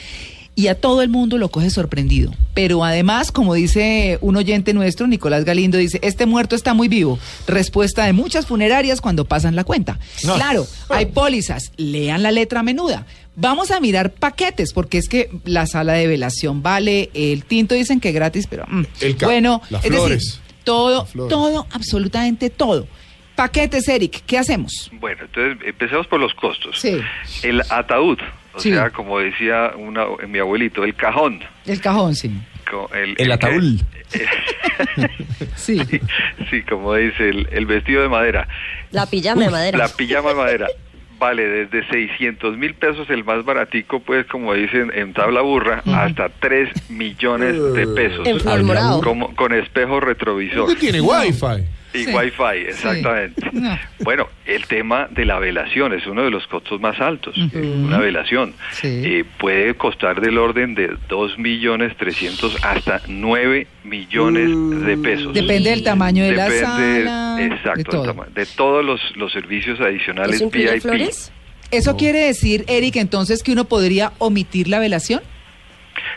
y 0.56 0.68
a 0.68 0.80
todo 0.80 1.02
el 1.02 1.08
mundo 1.08 1.36
lo 1.38 1.48
coge 1.50 1.70
sorprendido. 1.70 2.32
Pero 2.54 2.84
además, 2.84 3.32
como 3.32 3.54
dice 3.54 4.18
un 4.20 4.36
oyente 4.36 4.72
nuestro, 4.72 5.06
Nicolás 5.06 5.44
Galindo, 5.44 5.78
dice, 5.78 5.98
este 6.02 6.26
muerto 6.26 6.54
está 6.54 6.74
muy 6.74 6.86
vivo. 6.88 7.18
Respuesta 7.48 8.04
de 8.06 8.12
muchas 8.12 8.46
funerarias 8.46 9.00
cuando 9.00 9.24
pasan 9.24 9.56
la 9.56 9.64
cuenta. 9.64 9.98
No. 10.24 10.34
Claro, 10.36 10.66
hay 10.90 11.06
pólizas, 11.06 11.72
lean 11.76 12.22
la 12.22 12.30
letra 12.30 12.62
menuda. 12.62 13.06
Vamos 13.36 13.72
a 13.72 13.80
mirar 13.80 14.12
paquetes, 14.12 14.72
porque 14.72 14.98
es 14.98 15.08
que 15.08 15.28
la 15.44 15.66
sala 15.66 15.94
de 15.94 16.06
velación 16.06 16.62
vale, 16.62 17.10
el 17.14 17.44
tinto 17.44 17.74
dicen 17.74 17.98
que 17.98 18.12
gratis, 18.12 18.46
pero... 18.48 18.64
mm, 18.68 18.82
El 19.00 19.14
bueno, 19.16 19.60
las 19.70 19.84
es 19.84 19.90
flores. 19.90 20.18
decir, 20.24 20.40
todo, 20.62 21.08
todo, 21.28 21.66
absolutamente 21.72 22.48
todo. 22.50 22.86
Paquetes, 23.34 23.88
Eric, 23.88 24.22
¿qué 24.24 24.38
hacemos? 24.38 24.88
Bueno, 25.00 25.22
entonces 25.24 25.58
empecemos 25.66 26.06
por 26.06 26.20
los 26.20 26.32
costos. 26.34 26.78
Sí. 26.80 26.96
El 27.42 27.60
ataúd, 27.68 28.18
o 28.54 28.60
Sí. 28.60 28.70
sea, 28.70 28.90
como 28.90 29.18
decía 29.18 29.72
una, 29.76 30.04
mi 30.28 30.38
abuelito, 30.38 30.84
el 30.84 30.94
cajón. 30.94 31.40
El 31.66 31.80
cajón, 31.80 32.14
sí. 32.14 32.30
El, 32.94 33.14
El 33.18 33.32
ataúd. 33.32 33.80
Sí. 35.56 35.78
Sí, 35.84 36.00
sí, 36.50 36.62
como 36.62 36.94
dice, 36.94 37.28
el, 37.28 37.48
el 37.52 37.66
vestido 37.66 38.02
de 38.02 38.08
madera. 38.08 38.46
La 38.90 39.06
pijama 39.06 39.44
de 39.44 39.50
madera. 39.50 39.78
La 39.78 39.88
pijama 39.88 40.30
de 40.30 40.34
madera. 40.34 40.66
Vale 41.18 41.46
desde 41.46 41.86
600 41.88 42.56
mil 42.58 42.74
pesos 42.74 43.08
el 43.08 43.24
más 43.24 43.44
baratico, 43.44 44.00
pues 44.00 44.26
como 44.26 44.52
dicen 44.54 44.90
en 44.94 45.12
tabla 45.14 45.40
burra, 45.42 45.82
hasta 45.86 46.28
3 46.28 46.90
millones 46.90 47.54
de 47.74 47.86
pesos. 47.86 48.44
Morado. 48.64 49.00
Como, 49.00 49.34
con 49.34 49.52
espejo 49.54 50.00
retrovisor. 50.00 50.56
¿Dónde 50.66 50.76
tiene 50.76 51.00
wifi? 51.00 51.38
Y 51.94 52.04
Sí. 52.04 52.12
wifi, 52.12 52.66
exactamente. 52.68 53.40
No. 53.54 53.78
Bueno, 54.00 54.28
el 54.46 54.66
tema 54.66 55.06
de 55.10 55.24
la 55.24 55.38
velación 55.38 55.92
es 55.92 56.06
uno 56.06 56.22
de 56.24 56.30
los 56.30 56.46
costos 56.48 56.80
más 56.80 57.00
altos. 57.00 57.36
Una 57.54 57.98
velación 57.98 58.52
Sí. 58.72 58.88
eh, 59.04 59.24
puede 59.38 59.74
costar 59.74 60.20
del 60.20 60.38
orden 60.38 60.74
de 60.74 60.90
2 61.08 61.38
millones 61.38 61.96
300 61.96 62.62
hasta 62.64 63.00
9 63.08 63.68
millones 63.84 64.50
de 64.84 64.96
pesos. 64.98 65.32
Depende 65.32 65.70
del 65.70 65.82
tamaño 65.84 66.24
de 66.24 66.32
la 66.32 66.50
sala, 66.50 67.36
exacto, 67.40 67.78
de 67.78 67.84
todo. 67.84 68.02
tama- 68.02 68.26
de 68.34 68.44
todos 68.46 68.84
los, 68.84 69.00
los 69.16 69.32
servicios 69.32 69.80
adicionales 69.80 70.36
¿Eso 70.36 70.50
VIP. 70.50 70.80
flores? 70.82 71.32
¿Eso 71.70 71.96
quiere 71.96 72.18
decir, 72.20 72.64
Eric, 72.68 72.96
entonces 72.96 73.42
que 73.42 73.52
uno 73.52 73.64
podría 73.64 74.12
omitir 74.18 74.68
la 74.68 74.78
velación? 74.80 75.22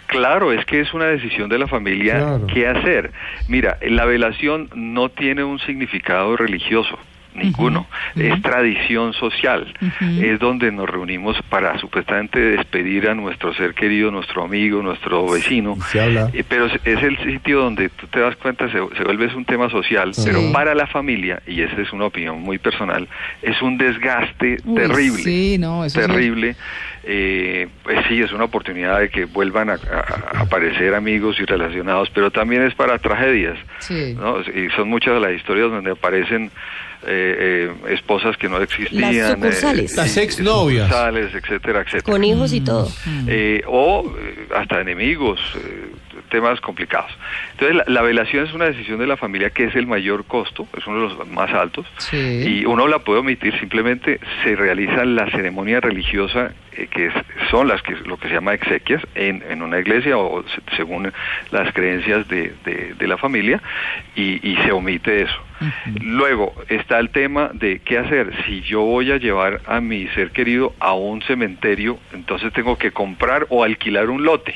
Claro, 0.08 0.52
es 0.52 0.66
que 0.66 0.80
es 0.82 0.94
una 0.94 1.06
decisión 1.06 1.50
de 1.50 1.58
la 1.60 1.68
familia 1.68 2.16
Claro. 2.18 2.48
qué 2.48 2.68
hacer. 2.68 3.12
Mira, 3.48 3.78
la 3.82 4.06
velación 4.06 4.70
no 4.76 5.10
tiene 5.10 5.44
un 5.44 5.60
significado 5.60 6.36
religioso. 6.38 6.98
ninguno. 7.36 7.86
Es 8.16 8.42
tradición 8.42 9.14
social. 9.14 9.72
Es 10.20 10.40
donde 10.40 10.72
nos 10.72 10.90
reunimos 10.90 11.38
para 11.50 11.78
supuestamente 11.78 12.40
despedir 12.40 13.08
a 13.08 13.14
nuestro 13.14 13.54
ser 13.54 13.76
querido, 13.76 14.10
nuestro 14.10 14.44
amigo, 14.44 14.82
nuestro 14.82 15.30
vecino. 15.30 15.78
Se 15.92 16.02
habla. 16.02 16.32
Eh, 16.34 16.44
pero 16.50 16.66
es- 16.66 16.80
el 16.84 17.16
sitio 17.20 17.60
donde 17.60 17.90
tú 17.90 18.08
te 18.08 18.22
das 18.22 18.36
cuenta, 18.38 18.66
se, 18.72 18.80
se 18.98 19.04
vuelve 19.04 19.28
un 19.36 19.46
tema 19.46 19.70
social, 19.70 20.14
pero 20.26 20.52
para 20.52 20.74
la 20.74 20.88
familia, 20.88 21.40
y 21.46 21.62
esa 21.62 21.80
es 21.80 21.94
una 21.94 22.06
opinión 22.06 22.42
muy 22.42 22.58
personal, 22.58 23.08
es 23.44 23.62
un 23.62 23.78
desgaste 23.78 24.58
Uy, 24.66 24.76
terrible. 24.76 25.22
sí, 25.24 25.58
no, 25.60 25.86
eso 25.86 26.00
terrible. 26.00 26.56
Eh, 27.10 27.70
pues 27.84 28.00
sí, 28.10 28.22
es 28.22 28.34
una 28.34 28.44
oportunidad 28.44 29.00
de 29.00 29.10
que 29.10 29.24
vuelvan 29.24 29.70
a, 29.70 29.74
a- 29.76 30.38
a 30.38 30.42
aparecer 30.42 30.94
amigos 30.94 31.40
y 31.40 31.46
relacionados, 31.46 32.10
pero 32.14 32.32
también 32.32 32.64
es 32.64 32.76
para 32.76 32.98
tragedias. 33.00 33.58
Sí. 33.80 34.14
¿no? 34.20 34.42
Y 34.42 34.70
son 34.76 34.90
muchas 34.90 35.22
las 35.22 35.32
historias 35.32 35.72
donde 35.72 35.92
aparecen 35.92 36.52
eh, 37.08 37.70
eh, 37.88 37.94
esposas 37.94 38.36
que 38.36 38.50
no 38.50 38.58
existían. 38.62 39.02
Las 39.22 39.32
sucursales. 39.32 39.94
eh, 39.94 39.96
Las 39.96 40.18
y- 40.18 40.20
exnovias. 40.20 40.88
sucursales, 40.88 41.34
etcétera, 41.34 41.80
etcétera. 41.82 42.02
Con 42.12 42.24
hijos 42.26 42.52
y 42.52 42.60
todo. 42.60 42.90
Eh, 43.28 43.62
o 43.68 44.14
hasta 44.54 44.82
enemigos, 44.82 45.40
eh, 45.56 45.86
temas 46.29 46.60
complicados. 46.62 47.12
Entonces, 47.51 47.77
la, 47.77 47.84
la 47.88 48.01
velación 48.01 48.46
es 48.46 48.53
una 48.53 48.65
decisión 48.65 49.00
de 49.00 49.07
la 49.07 49.17
familia 49.17 49.50
que 49.50 49.65
es 49.65 49.75
el 49.75 49.88
mayor 49.88 50.25
costo, 50.25 50.67
es 50.77 50.86
uno 50.88 51.07
de 51.10 51.15
los 51.15 51.27
más 51.29 51.51
altos, 51.53 51.86
Sí. 51.98 52.43
y 52.62 52.65
uno 52.65 52.88
la 52.88 53.00
puede 53.00 53.19
omitir, 53.19 53.57
simplemente 53.60 54.19
se 54.43 54.55
realiza 54.55 55.05
la 55.05 55.29
ceremonia 55.31 55.79
religiosa, 55.79 56.51
eh, 56.74 56.88
que 56.91 57.07
es- 57.07 57.13
son 57.50 57.67
las 57.67 57.81
que 57.81 57.96
lo 58.05 58.17
que 58.17 58.27
se 58.27 58.34
llama 58.36 58.53
exequias, 58.53 59.01
en, 59.15 59.43
en 59.50 59.62
una 59.62 59.79
iglesia 59.79 60.17
o 60.17 60.43
se- 60.43 60.75
según 60.75 61.12
las 61.51 61.74
creencias 61.74 62.27
de, 62.27 62.53
de- 62.65 62.93
de 62.98 63.07
la 63.07 63.17
familia, 63.17 63.62
y, 64.15 64.39
y 64.48 64.55
se 64.63 64.72
omite 64.72 65.22
eso. 65.24 65.39
Luego 66.01 66.53
está 66.69 67.00
el 67.00 67.10
tema 67.10 67.50
de 67.53 67.79
qué 67.79 67.98
hacer. 67.98 68.31
Si 68.46 68.62
yo 68.62 68.81
voy 68.81 69.12
a 69.12 69.17
llevar 69.17 69.62
a 69.65 69.81
mi 69.81 70.07
ser 70.10 70.29
querido 70.31 70.75
a 70.79 70.93
un 70.93 71.22
cementerio, 71.24 71.98
entonces 72.13 72.53
tengo 72.53 72.77
que 72.77 72.91
comprar 72.91 73.48
o 73.50 73.63
alquilar 73.63 74.10
un 74.12 74.24
lote. 74.24 74.53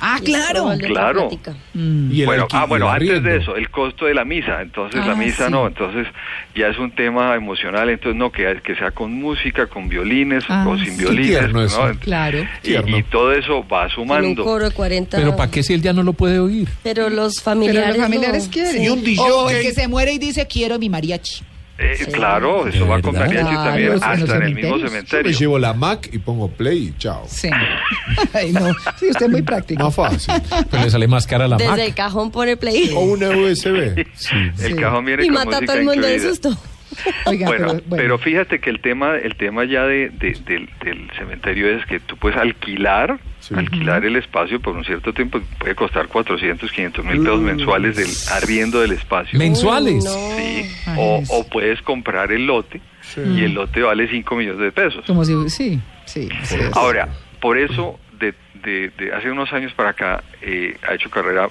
Ah, 0.00 0.18
claro. 0.24 0.72
Claro. 0.78 1.28
plática. 1.28 1.54
Y 1.74 2.20
el 2.20 2.26
bueno, 2.26 2.46
ah, 2.52 2.66
bueno, 2.66 2.88
antes 2.90 3.22
de 3.22 3.36
eso, 3.36 3.56
el 3.56 3.70
costo 3.70 4.06
de 4.06 4.14
la 4.14 4.24
misa. 4.24 4.60
Entonces 4.60 5.04
la 5.06 5.12
Ah, 5.12 5.16
misa 5.16 5.46
sí. 5.46 5.52
no, 5.52 5.66
entonces 5.66 6.06
ya 6.54 6.68
es 6.68 6.78
un 6.78 6.90
tema 6.90 7.34
emocional. 7.36 7.88
Entonces 7.88 8.16
no, 8.18 8.30
que, 8.32 8.60
que 8.64 8.74
sea 8.74 8.90
con 8.90 9.12
música, 9.14 9.66
con 9.66 9.88
violines 9.88 10.44
Ah, 10.48 10.66
o 10.68 10.76
sí. 10.76 10.86
sin 10.86 10.96
violines. 10.98 11.52
¿no? 11.52 11.62
eso. 11.62 11.90
Claro. 12.00 12.38
Y, 12.62 13.02
todo 13.04 13.32
eso 13.32 13.66
va 13.66 13.82
Con 13.82 13.84
un 13.84 13.90
sumando. 14.08 14.44
coro 14.44 14.64
de 14.68 14.74
40. 14.74 15.16
Pero 15.16 15.36
¿para 15.36 15.50
qué 15.50 15.62
si 15.62 15.74
él 15.74 15.82
ya 15.82 15.92
no 15.92 16.02
lo 16.02 16.12
puede 16.12 16.38
oír? 16.38 16.68
Pero 16.82 17.08
los 17.08 17.34
Pero 17.36 17.44
familiares. 17.44 17.88
los 17.96 18.04
familiares 18.04 18.46
no. 18.46 18.52
quieren. 18.52 18.82
Y 18.82 18.88
un 18.88 19.02
DJ 19.04 19.22
o 19.22 19.50
el 19.50 19.62
que 19.62 19.72
se 19.72 19.88
muere 19.88 20.12
y 20.12 20.18
dice, 20.18 20.46
quiero 20.46 20.78
mi 20.78 20.88
mariachi. 20.88 21.42
Eh, 21.76 22.06
Claro, 22.12 22.68
eso 22.68 22.84
¿De 22.84 22.90
va 22.90 23.00
con 23.02 23.14
mariachi 23.14 23.48
Claro, 23.48 23.64
también, 23.64 23.92
hasta 23.94 24.36
en 24.36 24.42
el 24.42 24.54
mismo 24.54 24.76
cementerios. 24.76 24.78
Yo 24.78 24.84
me 24.84 24.88
cementerio. 24.88 25.38
llevo 25.38 25.58
la 25.58 25.72
Mac 25.74 26.08
y 26.12 26.18
pongo 26.18 26.48
play 26.48 26.78
y 26.94 26.98
chao. 26.98 27.24
Sí. 27.28 27.50
Ay, 28.32 28.52
no. 28.52 28.72
Sí, 28.98 29.06
usted 29.10 29.26
es 29.26 29.28
muy 29.32 29.42
práctico. 29.42 29.82
Más 29.82 29.94
fácil. 29.94 30.34
Pero 30.70 30.84
le 30.84 30.90
sale 30.90 31.08
más 31.08 31.26
cara 31.26 31.48
la 31.48 31.56
Desde 31.56 31.70
Mac. 31.70 31.80
el 31.80 31.94
cajón 31.94 32.30
pone 32.30 32.56
play. 32.56 32.92
O 32.94 33.00
una 33.00 33.28
USB. 33.30 34.06
Sí. 34.14 34.30
El 34.60 34.74
Sí. 34.74 34.74
cajón 34.74 35.04
viene 35.04 35.24
Y 35.24 35.26
con 35.26 35.34
mata 35.34 35.56
a 35.58 35.60
todo 35.62 35.76
el 35.76 35.84
mundo 35.84 36.06
de 36.06 36.20
susto. 36.20 36.56
Oiga, 37.26 37.46
bueno, 37.46 37.80
pero, 37.90 38.18
fíjate 38.18 38.60
que 38.60 38.70
el 38.70 38.80
tema, 38.80 39.16
el 39.16 39.36
tema 39.36 39.64
ya 39.64 39.84
de, 39.86 40.10
de- 40.10 40.36
del, 40.46 40.68
del 40.84 41.10
cementerio 41.18 41.68
es 41.68 41.84
que 41.86 42.00
tú 42.00 42.16
puedes 42.16 42.38
alquilar, 42.38 43.18
Sí. 43.40 43.54
alquilar 43.54 44.04
el 44.06 44.16
espacio 44.16 44.58
por 44.58 44.74
un 44.74 44.84
cierto 44.86 45.12
tiempo, 45.12 45.38
puede 45.58 45.74
costar 45.74 46.08
400, 46.08 46.72
500 46.72 47.04
mil 47.04 47.18
pesos 47.20 47.40
Mm. 47.40 47.44
mensuales 47.44 47.96
del 47.96 48.08
arriendo 48.42 48.80
del 48.80 48.92
espacio. 48.92 49.38
Mensuales. 49.38 50.02
No. 50.02 50.10
Sí, 50.10 50.66
Ay, 50.86 50.94
o, 50.98 51.22
o 51.28 51.46
puedes 51.48 51.82
comprar 51.82 52.32
el 52.32 52.46
lote 52.46 52.80
y 53.16 53.44
el 53.44 53.52
lote 53.52 53.82
vale 53.82 54.08
5 54.08 54.34
millones 54.34 54.60
de 54.60 54.72
pesos. 54.72 55.04
Como 55.06 55.24
si, 55.26 55.34
sí, 55.50 55.78
sí. 56.06 56.28
Ahora, 56.72 57.08
por 57.40 57.58
eso, 57.58 58.00
de, 58.18 58.32
de- 58.62 58.88
de 58.96 59.12
hace 59.12 59.30
unos 59.30 59.52
años 59.52 59.72
para 59.74 59.90
acá, 59.90 60.24
eh, 60.40 60.78
ha 60.88 60.94
hecho 60.94 61.10
carrera 61.10 61.50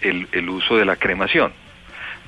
el, 0.00 0.26
el 0.32 0.48
uso 0.48 0.78
de 0.78 0.86
la 0.86 0.96
cremación, 0.96 1.52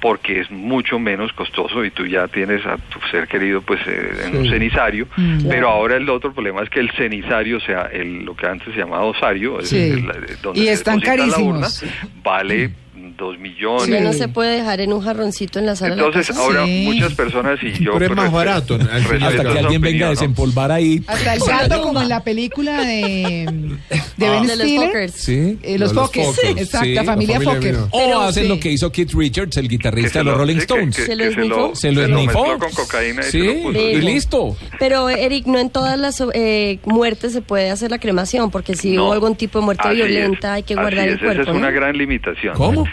porque 0.00 0.40
es 0.40 0.50
mucho 0.50 0.98
menos 0.98 1.32
costoso 1.32 1.84
y 1.84 1.90
tú 1.90 2.06
ya 2.06 2.28
tienes 2.28 2.64
a 2.66 2.76
tu 2.76 2.98
ser 3.10 3.26
querido 3.28 3.62
pues 3.62 3.80
eh, 3.86 4.24
en 4.26 4.36
un 4.36 4.44
Sí. 4.44 4.50
cenizario, 4.50 5.06
Mm. 5.16 5.46
pero 5.48 5.68
ahora 5.70 5.96
el 5.96 6.08
otro 6.10 6.32
problema 6.32 6.62
es 6.62 6.70
que 6.70 6.80
el 6.80 6.90
cenizario, 6.92 7.56
o 7.56 7.60
sea, 7.60 7.88
el, 7.92 8.24
lo 8.24 8.36
que 8.36 8.46
antes 8.46 8.72
se 8.74 8.78
llamaba 8.80 9.04
osario, 9.04 9.60
es 9.60 9.68
Sí. 9.70 9.76
el- 9.78 9.98
el- 10.10 10.38
donde 10.42 10.60
Y 10.60 10.64
se 10.66 10.72
están 10.72 11.00
deposita 11.00 11.26
la 11.26 11.42
urna, 11.42 11.60
carísimos. 11.62 11.84
vale 12.22 12.70
dos 13.16 13.38
millones. 13.38 13.86
Ya 13.88 14.00
no 14.00 14.12
Sí. 14.12 14.18
se 14.18 14.28
puede 14.28 14.58
dejar 14.58 14.80
en 14.82 14.92
un 14.92 15.00
jarroncito 15.00 15.58
en 15.58 15.64
la 15.66 15.74
sala 15.76 15.94
Entonces, 15.94 16.28
de 16.28 16.34
la 16.34 16.40
ahora 16.40 16.66
Sí. 16.66 16.82
muchas 16.84 17.14
personas 17.14 17.58
y 17.62 17.72
yo... 17.82 17.92
Pero 17.94 18.06
es 18.12 18.16
más 18.16 18.30
barato, 18.30 18.74
Hasta 18.74 19.42
que 19.42 19.58
alguien 19.58 19.80
venga 19.80 20.06
a 20.06 20.10
opinión, 20.10 20.10
desempolvar 20.10 20.70
ahí. 20.70 21.02
Hasta 21.06 21.32
el 21.34 21.40
gato 21.40 21.80
como 21.80 22.02
en 22.02 22.10
la 22.10 22.22
película 22.22 22.82
de, 22.84 23.46
de 24.16 24.30
Ben 24.30 24.46
de 24.46 24.56
los 24.56 24.66
Stiller. 24.66 25.10
Sí. 25.10 25.58
Eh, 25.62 25.78
los 25.78 25.92
Los 25.92 26.04
Fockers. 26.06 26.26
Fockers. 26.36 26.60
Exacto, 26.60 26.86
Sí, 26.86 26.94
la 26.94 27.04
familia 27.04 27.34
familia 27.40 27.54
Fokker. 27.54 27.76
O 27.76 27.88
Pero 27.92 28.20
hacen 28.22 28.42
sí. 28.44 28.48
lo 28.48 28.58
que 28.60 28.70
hizo 28.72 28.90
Keith 28.92 29.12
Richards, 29.14 29.56
el 29.58 29.68
guitarrista 29.68 30.10
se 30.12 30.18
de 30.20 30.24
los 30.24 30.32
lo- 30.34 30.38
Rolling 30.38 30.54
que- 30.54 30.60
Stones. 30.60 30.96
que- 30.96 31.02
¿Se 31.06 31.16
lo 31.16 31.24
que 31.24 31.30
esnifó? 31.30 31.74
Se 31.74 31.92
lo 31.92 32.00
se 32.00 32.10
esnifó. 32.12 32.42
mezcló 32.46 32.58
con 32.58 32.72
cocaína 32.72 33.20
y 33.20 33.24
se 33.24 33.30
Sí, 33.32 33.38
lo 33.46 33.62
puso. 33.62 33.78
y 33.80 34.00
listo. 34.00 34.56
Pero, 34.78 35.08
Eric, 35.10 35.46
no 35.46 35.58
en 35.58 35.70
todas 35.70 35.98
las 35.98 36.22
eh, 36.34 36.78
muertes 36.84 37.32
se 37.32 37.42
puede 37.42 37.70
hacer 37.70 37.90
la 37.90 37.98
cremación, 37.98 38.50
porque 38.50 38.74
si 38.74 38.92
No. 38.92 39.04
hubo 39.06 39.12
algún 39.12 39.36
tipo 39.36 39.58
de 39.58 39.64
muerte 39.66 39.82
Así 39.86 39.96
violenta, 39.96 40.48
es, 40.48 40.54
hay 40.56 40.62
que 40.62 40.74
así 40.74 40.80
guardar 40.82 41.08
el 41.08 41.14
es, 41.14 41.20
cuerpo. 41.20 41.42
Esa 41.42 41.50
es 41.50 41.54
¿no? 41.54 41.60
una 41.60 41.70
gran 41.70 41.96
limitación. 41.96 42.54
¿Cómo? 42.56 42.84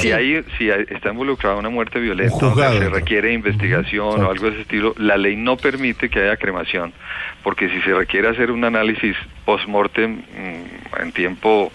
Si, 0.00 0.12
hay, 0.12 0.44
si 0.56 0.70
hay- 0.70 0.86
está 0.88 1.10
involucrada 1.10 1.56
una 1.56 1.68
muerte 1.68 2.00
violenta, 2.00 2.34
Un 2.34 2.40
juzgado, 2.52 2.72
donde 2.74 2.86
se 2.86 2.92
requiere 2.94 3.32
investigación 3.32 4.22
o 4.22 4.30
algo 4.30 4.46
de 4.46 4.52
ese 4.52 4.60
estilo, 4.62 4.94
la 4.98 5.16
ley 5.16 5.36
no 5.36 5.56
permite 5.56 6.08
que 6.08 6.20
haya 6.20 6.36
cremación, 6.36 6.92
porque 7.42 7.68
si 7.68 7.80
se 7.82 7.92
requiere 7.94 8.28
hacer 8.28 8.50
un 8.50 8.64
análisis 8.64 9.14
post-mortem 9.44 10.12
mm, 10.22 11.00
en 11.02 11.12
tiempo, 11.12 11.70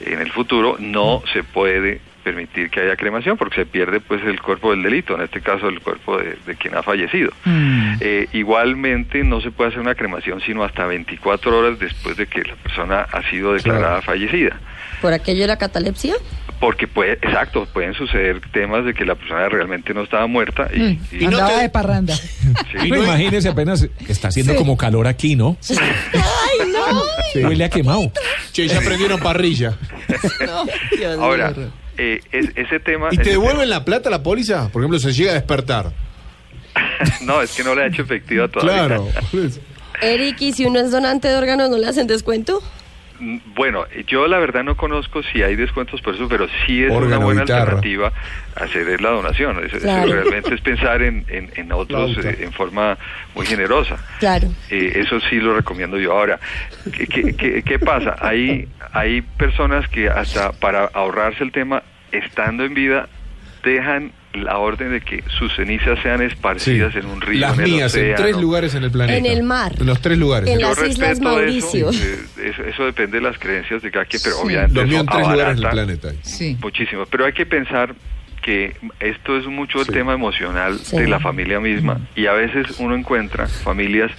en 0.00 0.20
el 0.20 0.32
futuro, 0.32 0.76
no 0.78 1.22
se 1.32 1.42
puede 1.44 2.00
permitir 2.20 2.70
que 2.70 2.80
haya 2.80 2.96
cremación 2.96 3.36
porque 3.36 3.56
se 3.56 3.66
pierde 3.66 4.00
pues 4.00 4.22
el 4.24 4.40
cuerpo 4.40 4.70
del 4.70 4.82
delito, 4.82 5.14
en 5.16 5.22
este 5.22 5.40
caso 5.40 5.68
el 5.68 5.80
cuerpo 5.80 6.18
de, 6.18 6.36
de 6.46 6.54
quien 6.56 6.76
ha 6.76 6.82
fallecido. 6.82 7.30
Mm. 7.44 7.94
Eh, 8.00 8.28
igualmente 8.32 9.24
no 9.24 9.40
se 9.40 9.50
puede 9.50 9.70
hacer 9.70 9.80
una 9.80 9.94
cremación 9.94 10.40
sino 10.40 10.62
hasta 10.64 10.86
24 10.86 11.58
horas 11.58 11.78
después 11.78 12.16
de 12.16 12.26
que 12.26 12.42
la 12.42 12.54
persona 12.56 13.00
ha 13.10 13.28
sido 13.30 13.54
declarada 13.54 14.02
fallecida. 14.02 14.58
¿Por 15.00 15.12
aquello 15.14 15.40
de 15.42 15.46
la 15.46 15.56
catalepsia? 15.56 16.14
Porque 16.60 16.86
puede, 16.86 17.12
exacto, 17.14 17.66
pueden 17.72 17.94
suceder 17.94 18.38
temas 18.52 18.84
de 18.84 18.92
que 18.92 19.06
la 19.06 19.14
persona 19.14 19.48
realmente 19.48 19.94
no 19.94 20.02
estaba 20.02 20.26
muerta 20.26 20.68
y, 20.74 20.78
Mm. 20.78 20.98
y- 21.12 21.18
no 21.24 21.28
Andaba 21.28 21.48
te- 21.56 21.62
de 21.62 21.68
parranda. 21.70 22.14
sí. 22.14 22.88
No, 22.90 23.02
imagínese 23.02 23.48
apenas 23.48 23.88
que 24.06 24.12
está 24.12 24.28
haciendo 24.28 24.52
Sí. 24.52 24.58
como 24.58 24.76
calor 24.76 25.06
aquí, 25.06 25.36
¿no? 25.36 25.56
¡Ay, 25.70 26.70
no! 26.70 27.02
Sí. 27.32 27.42
Huele 27.44 27.64
a 27.64 27.70
quemado. 27.70 28.12
Che, 28.52 28.66
ya 28.68 28.80
prendieron 28.80 29.18
parrilla. 29.20 29.74
Ahora, 31.18 31.54
eh, 32.02 32.20
es- 32.32 32.50
ese 32.56 32.80
tema... 32.80 33.08
¿Y 33.10 33.18
te 33.18 33.30
devuelven 33.30 33.68
la 33.68 33.84
plata 33.84 34.08
la 34.08 34.22
póliza? 34.22 34.68
Por 34.70 34.80
ejemplo, 34.82 34.98
se 34.98 35.12
llega 35.12 35.32
a 35.32 35.34
despertar. 35.34 35.92
no, 37.22 37.42
es 37.42 37.54
que 37.54 37.62
no 37.64 37.74
le 37.74 37.82
ha 37.82 37.86
hecho 37.86 38.02
efectiva 38.02 38.48
todavía. 38.48 38.86
Claro. 38.86 39.08
Eric, 40.02 40.40
¿y 40.40 40.52
si 40.52 40.64
uno 40.64 40.80
es 40.80 40.90
donante 40.90 41.28
de 41.28 41.34
órganos, 41.36 41.68
no 41.68 41.76
le 41.76 41.86
hacen 41.86 42.06
descuento? 42.06 42.62
Mm, 43.18 43.38
Bueno, 43.54 43.84
yo 44.06 44.26
la 44.28 44.38
verdad 44.38 44.64
no 44.64 44.76
conozco 44.78 45.22
si 45.22 45.42
hay 45.42 45.56
descuentos 45.56 46.00
por 46.00 46.14
eso, 46.14 46.26
pero 46.26 46.46
sí 46.64 46.82
es 46.84 46.90
una 46.90 47.18
buena 47.18 47.42
guitarra. 47.42 47.60
alternativa 47.74 48.12
hacer 48.54 48.98
la 49.02 49.10
donación. 49.10 49.62
Es- 49.62 49.82
realmente 49.82 50.54
es 50.54 50.60
pensar 50.62 51.02
en, 51.02 51.26
en, 51.28 51.50
en 51.54 51.70
otros 51.72 52.16
eh, 52.24 52.38
en 52.40 52.52
forma 52.52 52.96
muy 53.34 53.44
generosa. 53.44 53.98
Claro. 54.20 54.48
Eh, 54.70 54.92
eso 55.04 55.20
sí 55.28 55.36
lo 55.36 55.54
recomiendo 55.54 55.98
yo. 55.98 56.12
Ahora, 56.12 56.40
¿qué, 56.96 57.06
qué, 57.06 57.36
qué- 57.36 57.62
qué 57.62 57.78
pasa? 57.78 58.16
Hay, 58.20 58.68
hay 58.92 59.20
personas 59.20 59.86
que 59.90 60.08
hasta 60.08 60.52
para 60.52 60.86
ahorrarse 60.86 61.44
el 61.44 61.52
tema, 61.52 61.82
estando 62.12 62.64
en 62.64 62.74
vida, 62.74 63.08
dejan 63.64 64.12
la 64.32 64.58
orden 64.58 64.92
de 64.92 65.00
que 65.00 65.24
sus 65.38 65.54
cenizas 65.56 65.98
sean 66.02 66.22
esparcidas 66.22 66.94
en 66.94 67.06
un 67.06 67.20
río, 67.20 67.40
Las 67.40 67.58
en 67.58 67.64
el 67.64 67.70
mías, 67.72 67.94
en 67.96 68.00
océano. 68.02 68.22
tres 68.22 68.36
lugares 68.36 68.74
en 68.76 68.84
el 68.84 68.90
planeta. 68.92 69.18
En 69.18 69.26
el 69.26 69.42
mar. 69.42 69.72
En 69.78 69.86
los 69.86 70.00
tres 70.00 70.18
lugares. 70.18 70.48
En 70.48 70.60
Yo 70.60 70.68
las 70.68 70.88
Islas 70.88 71.20
Mauricio. 71.20 71.90
Eso, 71.90 72.04
eh, 72.04 72.18
eso, 72.50 72.62
eso 72.64 72.84
depende 72.84 73.18
de 73.18 73.22
las 73.24 73.36
creencias 73.38 73.82
de 73.82 73.90
cada 73.90 74.04
quien, 74.04 74.22
pero 74.22 74.36
Sí. 74.36 74.42
obviamente 74.44 74.74
Los 74.74 74.86
míos 74.88 75.00
en 75.00 75.06
tres 75.08 75.20
lugares 75.28 75.58
en 75.58 75.64
el 75.64 75.70
planeta. 75.70 76.08
Sí. 76.22 76.56
muchísimo. 76.62 77.06
Pero 77.10 77.26
hay 77.26 77.32
que 77.32 77.44
pensar 77.44 77.92
que 78.42 78.74
esto 79.00 79.36
es 79.36 79.46
mucho 79.46 79.80
el 79.80 79.86
Sí. 79.86 79.92
tema 79.92 80.14
emocional 80.14 80.78
Sí. 80.78 80.96
de 80.98 81.08
la 81.08 81.20
familia 81.20 81.60
misma 81.60 82.00
y 82.14 82.26
a 82.26 82.32
veces 82.32 82.78
uno 82.80 82.94
encuentra 82.94 83.46
familias 83.46 84.10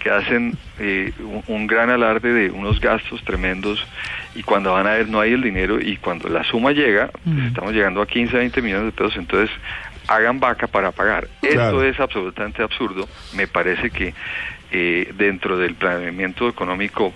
que 0.00 0.10
hacen 0.10 0.56
eh, 0.78 1.12
un, 1.18 1.42
un 1.46 1.66
gran 1.66 1.90
alarde 1.90 2.32
de 2.32 2.50
unos 2.50 2.80
gastos 2.80 3.22
tremendos 3.24 3.86
y 4.34 4.42
cuando 4.42 4.72
van 4.72 4.86
a 4.86 4.92
ver 4.92 5.08
no 5.08 5.20
hay 5.20 5.32
el 5.32 5.42
dinero 5.42 5.80
y 5.80 5.96
cuando 5.96 6.28
la 6.28 6.44
suma 6.44 6.72
llega, 6.72 7.08
pues, 7.24 7.46
estamos 7.46 7.72
llegando 7.72 8.00
a 8.02 8.06
15, 8.06 8.36
20 8.36 8.62
millones 8.62 8.86
de 8.86 8.92
pesos, 8.92 9.16
entonces 9.16 9.50
hagan 10.08 10.40
vaca 10.40 10.66
para 10.66 10.90
pagar. 10.92 11.28
Claro. 11.40 11.82
Esto 11.82 11.84
es 11.84 12.00
absolutamente 12.00 12.62
absurdo. 12.62 13.08
Me 13.34 13.46
parece 13.46 13.90
que 13.90 14.12
eh, 14.72 15.12
dentro 15.16 15.58
del 15.58 15.74
planeamiento 15.74 16.48
económico 16.48 17.12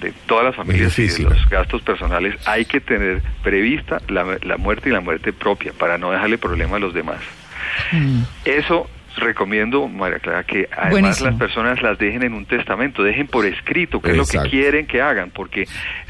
de 0.00 0.12
todas 0.26 0.44
las 0.44 0.56
familias 0.56 0.98
y 0.98 1.08
de 1.08 1.24
los 1.24 1.48
gastos 1.48 1.82
personales 1.82 2.36
hay 2.46 2.64
que 2.64 2.80
tener 2.80 3.20
prevista 3.42 4.00
la, 4.08 4.38
la 4.42 4.56
muerte 4.56 4.90
y 4.90 4.92
la 4.92 5.00
muerte 5.00 5.32
propia 5.32 5.72
para 5.72 5.98
no 5.98 6.12
dejarle 6.12 6.38
problema 6.38 6.76
a 6.76 6.80
los 6.80 6.94
demás. 6.94 7.20
Mm. 7.92 8.22
Eso 8.44 8.88
recomiendo, 9.18 9.88
María 9.88 10.18
Clara, 10.18 10.44
que 10.44 10.68
además 10.70 10.90
Buenísimo. 10.90 11.30
las 11.30 11.38
personas 11.38 11.82
las 11.82 11.98
dejen 11.98 12.22
en 12.22 12.34
un 12.34 12.46
testamento, 12.46 13.02
dejen 13.02 13.26
por 13.26 13.44
escrito 13.46 14.00
qué 14.00 14.12
es 14.12 14.16
lo 14.16 14.24
que 14.24 14.38
quieren 14.48 14.86
que 14.86 15.02
hagan, 15.02 15.30
porque 15.30 15.66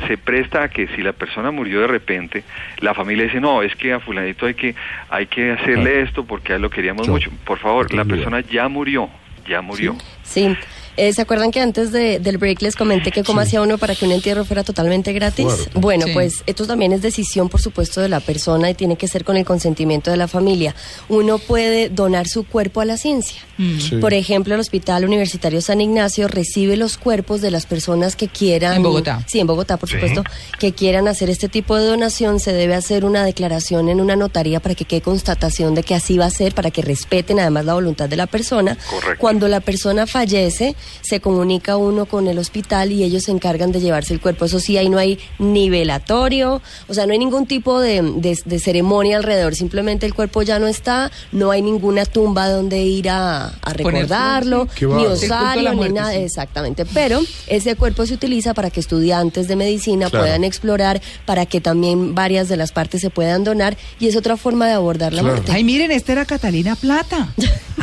se 0.07 0.17
presta 0.17 0.65
a 0.65 0.69
que 0.69 0.87
si 0.89 1.03
la 1.03 1.13
persona 1.13 1.51
murió 1.51 1.81
de 1.81 1.87
repente, 1.87 2.45
la 2.81 2.95
familia 2.95 3.25
dice, 3.25 3.41
no, 3.41 3.63
es 3.63 3.75
que 3.77 3.93
a 3.93 4.01
fulanito 4.01 4.47
hay 4.47 4.55
que, 4.55 4.75
hay 5.11 5.27
que 5.27 5.53
hacerle 5.53 6.03
esto 6.03 6.25
porque 6.25 6.53
a 6.53 6.57
él 6.57 6.63
lo 6.63 6.71
queríamos 6.71 7.09
mucho. 7.09 7.31
Por 7.45 7.59
favor, 7.59 7.93
la 7.93 8.05
persona 8.05 8.41
ya 8.41 8.69
murió, 8.69 9.09
ya 9.47 9.61
murió. 9.63 9.97
Sí. 10.23 10.57
Eh, 10.99 11.13
¿Se 11.13 11.23
acuerdan 11.23 11.51
que 11.53 11.61
antes 11.61 11.93
de- 11.93 12.19
del 12.19 12.39
break 12.39 12.61
les 12.61 12.75
comenté 12.75 13.13
que 13.13 13.23
cómo 13.23 13.41
hacía 13.41 13.63
uno 13.63 13.79
para 13.79 13.95
que 13.95 14.05
un 14.05 14.11
entierro 14.13 14.45
fuera 14.45 14.65
totalmente 14.65 15.13
gratis? 15.13 15.47
Fuerte. 15.47 15.71
Bueno, 15.75 16.07
Sí. 16.07 16.13
pues 16.13 16.35
esto 16.47 16.67
también 16.67 16.93
es 16.93 17.03
decisión, 17.03 17.49
por 17.49 17.61
supuesto, 17.61 18.01
de 18.01 18.09
la 18.09 18.19
persona 18.21 18.69
y 18.69 18.75
tiene 18.75 18.97
que 18.97 19.07
ser 19.07 19.25
con 19.25 19.37
el 19.37 19.45
consentimiento 19.45 20.11
de 20.11 20.17
la 20.17 20.27
familia. 20.27 20.75
Uno 21.09 21.39
puede 21.39 21.89
donar 21.89 22.27
su 22.27 22.45
cuerpo 22.45 22.81
a 22.81 22.85
la 22.85 22.97
ciencia. 22.97 23.41
Sí. 23.57 23.97
Por 23.97 24.13
ejemplo, 24.15 24.55
el 24.55 24.61
Hospital 24.61 25.05
Universitario 25.05 25.61
San 25.61 25.81
Ignacio 25.81 26.29
recibe 26.29 26.77
los 26.77 26.97
cuerpos 26.99 27.41
de 27.41 27.51
las 27.51 27.67
personas 27.67 28.15
que 28.17 28.29
quieran... 28.29 28.77
En 28.77 28.83
Bogotá. 28.83 29.25
Sí, 29.29 29.41
en 29.41 29.47
Bogotá, 29.47 29.77
por 29.77 29.89
Sí. 29.89 29.95
supuesto, 29.97 30.25
que 30.59 30.73
quieran 30.73 31.07
hacer 31.09 31.31
este 31.31 31.49
tipo 31.49 31.77
de 31.77 31.85
donación. 31.87 32.41
Se 32.41 32.53
debe 32.53 32.75
hacer 32.75 33.05
una 33.05 33.25
declaración 33.25 33.89
en 33.89 34.01
una 34.01 34.17
notaría 34.17 34.61
para 34.61 34.75
que 34.75 34.85
quede 34.85 35.01
constatación 35.01 35.75
de 35.75 35.83
que 35.85 35.95
así 35.95 36.19
va 36.19 36.27
a 36.27 36.31
ser, 36.31 36.55
para 36.55 36.71
que 36.71 36.83
respeten 36.83 37.39
además 37.41 37.65
la 37.65 37.75
voluntad 37.75 38.09
de 38.09 38.17
la 38.17 38.27
persona. 38.27 38.77
Correcto. 38.91 39.17
Cuando 39.21 39.49
la 39.49 39.61
persona 39.61 40.07
fallece, 40.07 40.75
se 41.03 41.21
comunica 41.21 41.77
uno 41.77 42.07
con 42.07 42.27
el 42.29 42.39
hospital 42.39 42.93
y 42.93 43.03
ellos 43.05 43.25
se 43.25 43.31
encargan 43.31 43.73
de 43.73 43.81
llevarse 43.81 44.15
el 44.15 44.21
cuerpo. 44.21 44.45
Eso 44.45 44.61
sí, 44.61 44.77
ahí 44.77 44.89
no 44.89 44.99
hay 44.99 45.19
ni 45.39 45.71
velatorio, 45.71 46.61
o 46.89 46.95
sea, 46.95 47.07
no 47.07 47.13
hay 47.13 47.19
ningún 47.19 47.47
tipo 47.47 47.81
de, 47.81 48.03
de- 48.03 48.39
de 48.45 48.59
ceremonia 48.59 49.17
alrededor. 49.17 49.55
Simplemente 49.55 50.07
el 50.07 50.15
cuerpo 50.15 50.43
ya 50.43 50.59
no 50.59 50.67
está, 50.67 51.11
no 51.33 51.51
hay 51.51 51.63
ninguna 51.63 52.05
tumba 52.07 52.49
donde 52.49 52.83
ir 52.83 53.09
a, 53.11 53.49
a 53.49 53.73
recordarlo, 53.73 54.69
ni 54.81 55.07
osario, 55.07 55.75
ni 55.75 55.89
nada. 55.91 56.13
sí. 56.13 56.19
Exactamente. 56.19 56.85
Pero 56.87 57.21
ese 57.47 57.75
cuerpo 57.77 58.07
se 58.07 58.15
utiliza 58.15 58.55
para 58.55 58.71
que 58.71 58.81
estudiantes 58.81 59.49
de 59.49 59.57
medicina 59.57 60.09
Claro. 60.11 60.25
puedan 60.25 60.45
explorar, 60.45 61.01
para 61.27 61.47
que 61.47 61.61
también 61.61 62.15
varias 62.15 62.49
de 62.49 62.57
las 62.57 62.73
partes 62.73 63.01
se 63.01 63.11
puedan 63.11 63.45
donar 63.45 63.77
y 63.99 64.07
es 64.09 64.17
otra 64.17 64.37
forma 64.37 64.67
de 64.67 64.73
abordar 64.75 65.13
la 65.13 65.23
Claro. 65.23 65.37
muerte. 65.37 65.53
Ay, 65.53 65.65
miren, 65.65 65.91
esta 65.91 66.13
era 66.13 66.25
Catalina 66.25 66.77
Plata. 66.77 67.29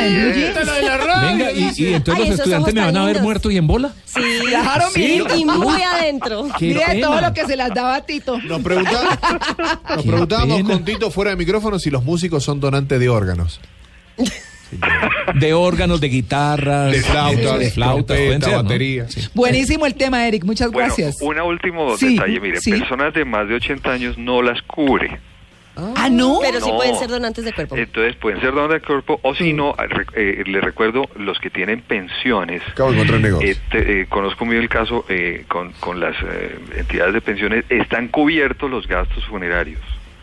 la 0.00 0.06
del 0.06 0.24
Blue 0.24 0.32
Jeans. 0.34 1.22
Venga, 1.22 1.52
y, 1.52 1.72
y 1.76 1.94
entonces 1.94 2.24
Ay, 2.24 2.30
los 2.30 2.34
esos 2.34 2.38
estudiantes 2.40 2.54
ojos 2.60 2.74
me 2.74 2.80
van 2.80 2.94
tan 2.94 2.96
a 3.02 3.06
ver 3.06 3.14
lindos. 3.16 3.22
muerto 3.22 3.50
y 3.50 3.56
en 3.56 3.66
bola. 3.66 3.92
Sí, 4.04 4.20
Claro, 4.48 4.84
sí, 4.94 5.22
y 5.36 5.44
muy 5.44 5.82
adentro. 5.82 6.46
Qué 6.58 6.66
Mire 6.68 6.80
pena. 6.86 7.06
todo 7.06 7.20
lo 7.20 7.32
que 7.34 7.44
se 7.46 7.56
las 7.56 7.74
daba 7.74 7.94
a 7.96 8.00
Tito. 8.06 8.38
Nos, 8.40 8.60
pregunta- 8.62 9.18
nos 9.88 10.02
Qué 10.02 10.08
preguntábamos 10.08 10.56
pena. 10.58 10.68
con 10.74 10.84
Tito 10.84 11.10
fuera 11.10 11.30
de 11.32 11.36
micrófono 11.36 11.78
si 11.78 11.90
los 11.90 12.02
músicos 12.04 12.42
son 12.44 12.60
donantes 12.60 12.98
de 12.98 13.08
órganos. 13.08 13.60
De 15.34 15.52
órganos, 15.52 16.00
de 16.00 16.08
guitarras, 16.08 16.92
De 16.92 17.02
flautas, 17.02 17.58
de 17.58 17.70
flautas, 17.72 18.06
trompeta, 18.16 18.24
pueden 18.24 18.42
ser, 18.42 18.52
¿no? 18.52 18.62
batería. 18.62 19.08
Sí. 19.08 19.20
Buenísimo 19.34 19.84
el 19.86 19.94
tema, 19.96 20.26
Eric. 20.28 20.44
Muchas 20.44 20.70
Bueno, 20.70 20.86
gracias. 20.94 21.20
un 21.20 21.40
último 21.40 21.96
Sí, 21.96 22.14
detalle, 22.14 22.38
mire, 22.40 22.60
sí. 22.60 22.70
personas 22.70 23.12
de 23.12 23.24
más 23.24 23.48
de 23.48 23.54
80 23.56 23.90
años 23.90 24.16
no 24.16 24.42
las 24.42 24.62
cubre. 24.62 25.18
Ah, 25.96 26.08
no. 26.10 26.38
Pero 26.42 26.60
sí 26.60 26.70
No. 26.70 26.76
pueden 26.76 26.96
ser 26.96 27.08
donantes 27.08 27.44
de 27.44 27.52
cuerpo. 27.52 27.76
Entonces 27.76 28.16
pueden 28.16 28.40
ser 28.40 28.52
donantes 28.52 28.80
de 28.82 28.86
cuerpo 28.86 29.20
o 29.22 29.34
si 29.34 29.52
no, 29.52 29.74
re- 29.76 30.06
eh, 30.14 30.42
les 30.46 30.62
recuerdo, 30.62 31.08
los 31.16 31.38
que 31.38 31.50
tienen 31.50 31.80
pensiones. 31.82 32.62
Acabo 32.72 32.90
de 32.90 32.96
encontrar 32.96 33.20
negocio. 33.20 33.48
eh, 33.50 33.56
te- 33.70 34.00
eh, 34.02 34.06
conozco 34.08 34.44
muy 34.44 34.54
bien 34.54 34.62
el 34.64 34.68
caso 34.68 35.04
eh, 35.08 35.44
con, 35.48 35.72
con 35.80 36.00
las 36.00 36.16
eh, 36.22 36.58
entidades 36.76 37.14
de 37.14 37.20
pensiones, 37.20 37.64
están 37.68 38.08
cubiertos 38.08 38.70
los 38.70 38.86
gastos 38.86 39.24
funerarios. 39.26 39.80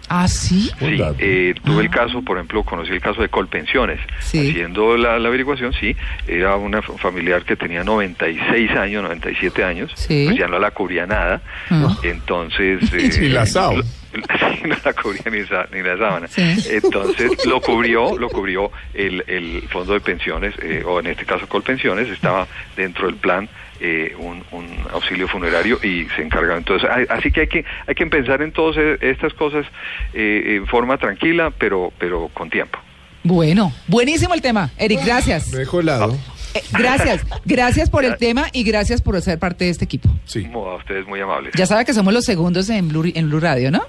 Ah, 0.10 0.30
sí. 0.30 0.72
Sí, 0.80 1.02
eh, 1.20 1.54
tuve 1.66 1.84
el 1.84 1.90
caso, 1.90 2.22
por 2.22 2.38
ejemplo, 2.38 2.64
conocí 2.64 2.92
el 2.94 3.02
caso 3.02 3.22
de 3.22 3.28
Colpensiones. 3.28 4.00
Sí. 4.20 4.52
Haciendo 4.52 4.96
la, 4.96 5.20
la 5.20 5.28
averiguación, 5.28 5.74
sí, 5.74 5.98
era 6.30 6.56
una 6.56 6.82
familiar 6.82 7.44
que 7.44 7.58
tenía 7.58 7.84
96 7.84 8.72
años, 8.72 9.04
97 9.04 9.66
años, 9.66 9.92
Sí. 9.96 10.24
pues 10.28 10.38
ya 10.40 10.48
no 10.48 10.60
la 10.60 10.72
cubría 10.72 11.06
nada. 11.06 11.42
Ah. 11.70 11.94
Entonces... 12.04 13.20
Ni 13.20 13.28
la 13.28 13.46
sábana. 13.46 13.84
No 14.68 14.76
la 14.84 14.94
cubría 14.94 15.24
ni, 15.32 15.46
sa- 15.46 15.68
ni 15.72 15.82
la 15.82 15.98
sábana. 15.98 16.28
Sí. 16.28 16.42
Entonces 16.72 17.32
lo 17.46 17.62
cubrió, 17.62 18.18
lo 18.18 18.30
cubrió 18.30 18.72
el, 18.94 19.24
el 19.28 19.64
fondo 19.70 19.94
de 19.94 20.00
pensiones, 20.00 20.54
eh, 20.62 20.84
o 20.86 21.00
en 21.00 21.08
este 21.08 21.26
caso 21.26 21.48
Colpensiones, 21.48 22.08
estaba 22.10 22.48
dentro 22.76 23.06
del 23.08 23.16
plan 23.16 23.48
eh, 23.80 24.16
un, 24.18 24.44
un 24.52 24.68
auxilio 24.92 25.28
funerario 25.28 25.80
y 25.84 26.08
se 26.16 26.24
encargaba. 26.24 26.58
Entonces, 26.58 26.90
hay- 26.90 27.06
así 27.10 27.32
que 27.32 27.42
hay 27.42 27.48
que 27.48 27.66
hay 27.86 27.96
que 27.96 28.06
pensar 28.08 28.42
en 28.42 28.52
todas 28.52 28.76
eh, 28.78 28.98
estas 29.02 29.34
cosas 29.34 29.66
eh, 30.14 30.56
en 30.58 30.66
forma 30.68 30.98
tranquila, 30.98 31.52
pero 31.58 31.94
pero 32.00 32.30
con 32.34 32.50
tiempo. 32.50 32.80
Bueno, 33.24 33.72
buenísimo 33.88 34.34
el 34.34 34.42
tema. 34.42 34.72
Eric, 34.78 35.02
gracias. 35.06 35.52
Me 35.54 35.64
helado. 35.64 36.18
Eh, 36.54 36.62
gracias. 36.72 37.26
Gracias 37.46 37.90
por 37.90 38.06
el 38.06 38.18
tema 38.18 38.48
y 38.54 38.64
gracias 38.64 39.02
por 39.02 39.22
ser 39.22 39.38
parte 39.38 39.66
de 39.66 39.72
este 39.72 39.84
equipo. 39.86 40.10
Sí. 40.26 40.44
Como 40.46 40.70
a 40.70 40.76
ustedes 40.78 41.06
muy 41.06 41.20
amables. 41.20 41.54
Ya 41.56 41.66
sabe 41.66 41.84
que 41.86 41.94
somos 41.94 42.14
los 42.14 42.24
segundos 42.26 42.70
en 42.70 42.88
Blue, 42.88 43.12
en 43.14 43.30
Blue 43.30 43.40
Radio, 43.42 43.70
¿no? 43.70 43.82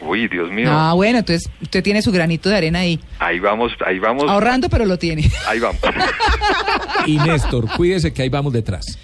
Uy, 0.00 0.28
Dios 0.28 0.50
mío. 0.50 0.68
Ah, 0.70 0.92
bueno, 0.94 1.18
entonces 1.18 1.50
usted 1.62 1.82
tiene 1.82 2.02
su 2.02 2.12
granito 2.12 2.48
de 2.48 2.56
arena 2.56 2.80
ahí. 2.80 3.00
Ahí 3.18 3.38
vamos, 3.40 3.72
ahí 3.84 3.98
vamos, 3.98 4.28
Ahorrando, 4.28 4.68
pero 4.68 4.84
lo 4.84 4.98
tiene. 4.98 5.30
ahí 5.46 5.58
vamos. 5.58 5.80
Y 7.06 7.18
Néstor, 7.18 7.70
cuídese 7.76 8.12
que 8.12 8.22
ahí 8.22 8.28
vamos 8.28 8.52
detrás. 8.52 8.98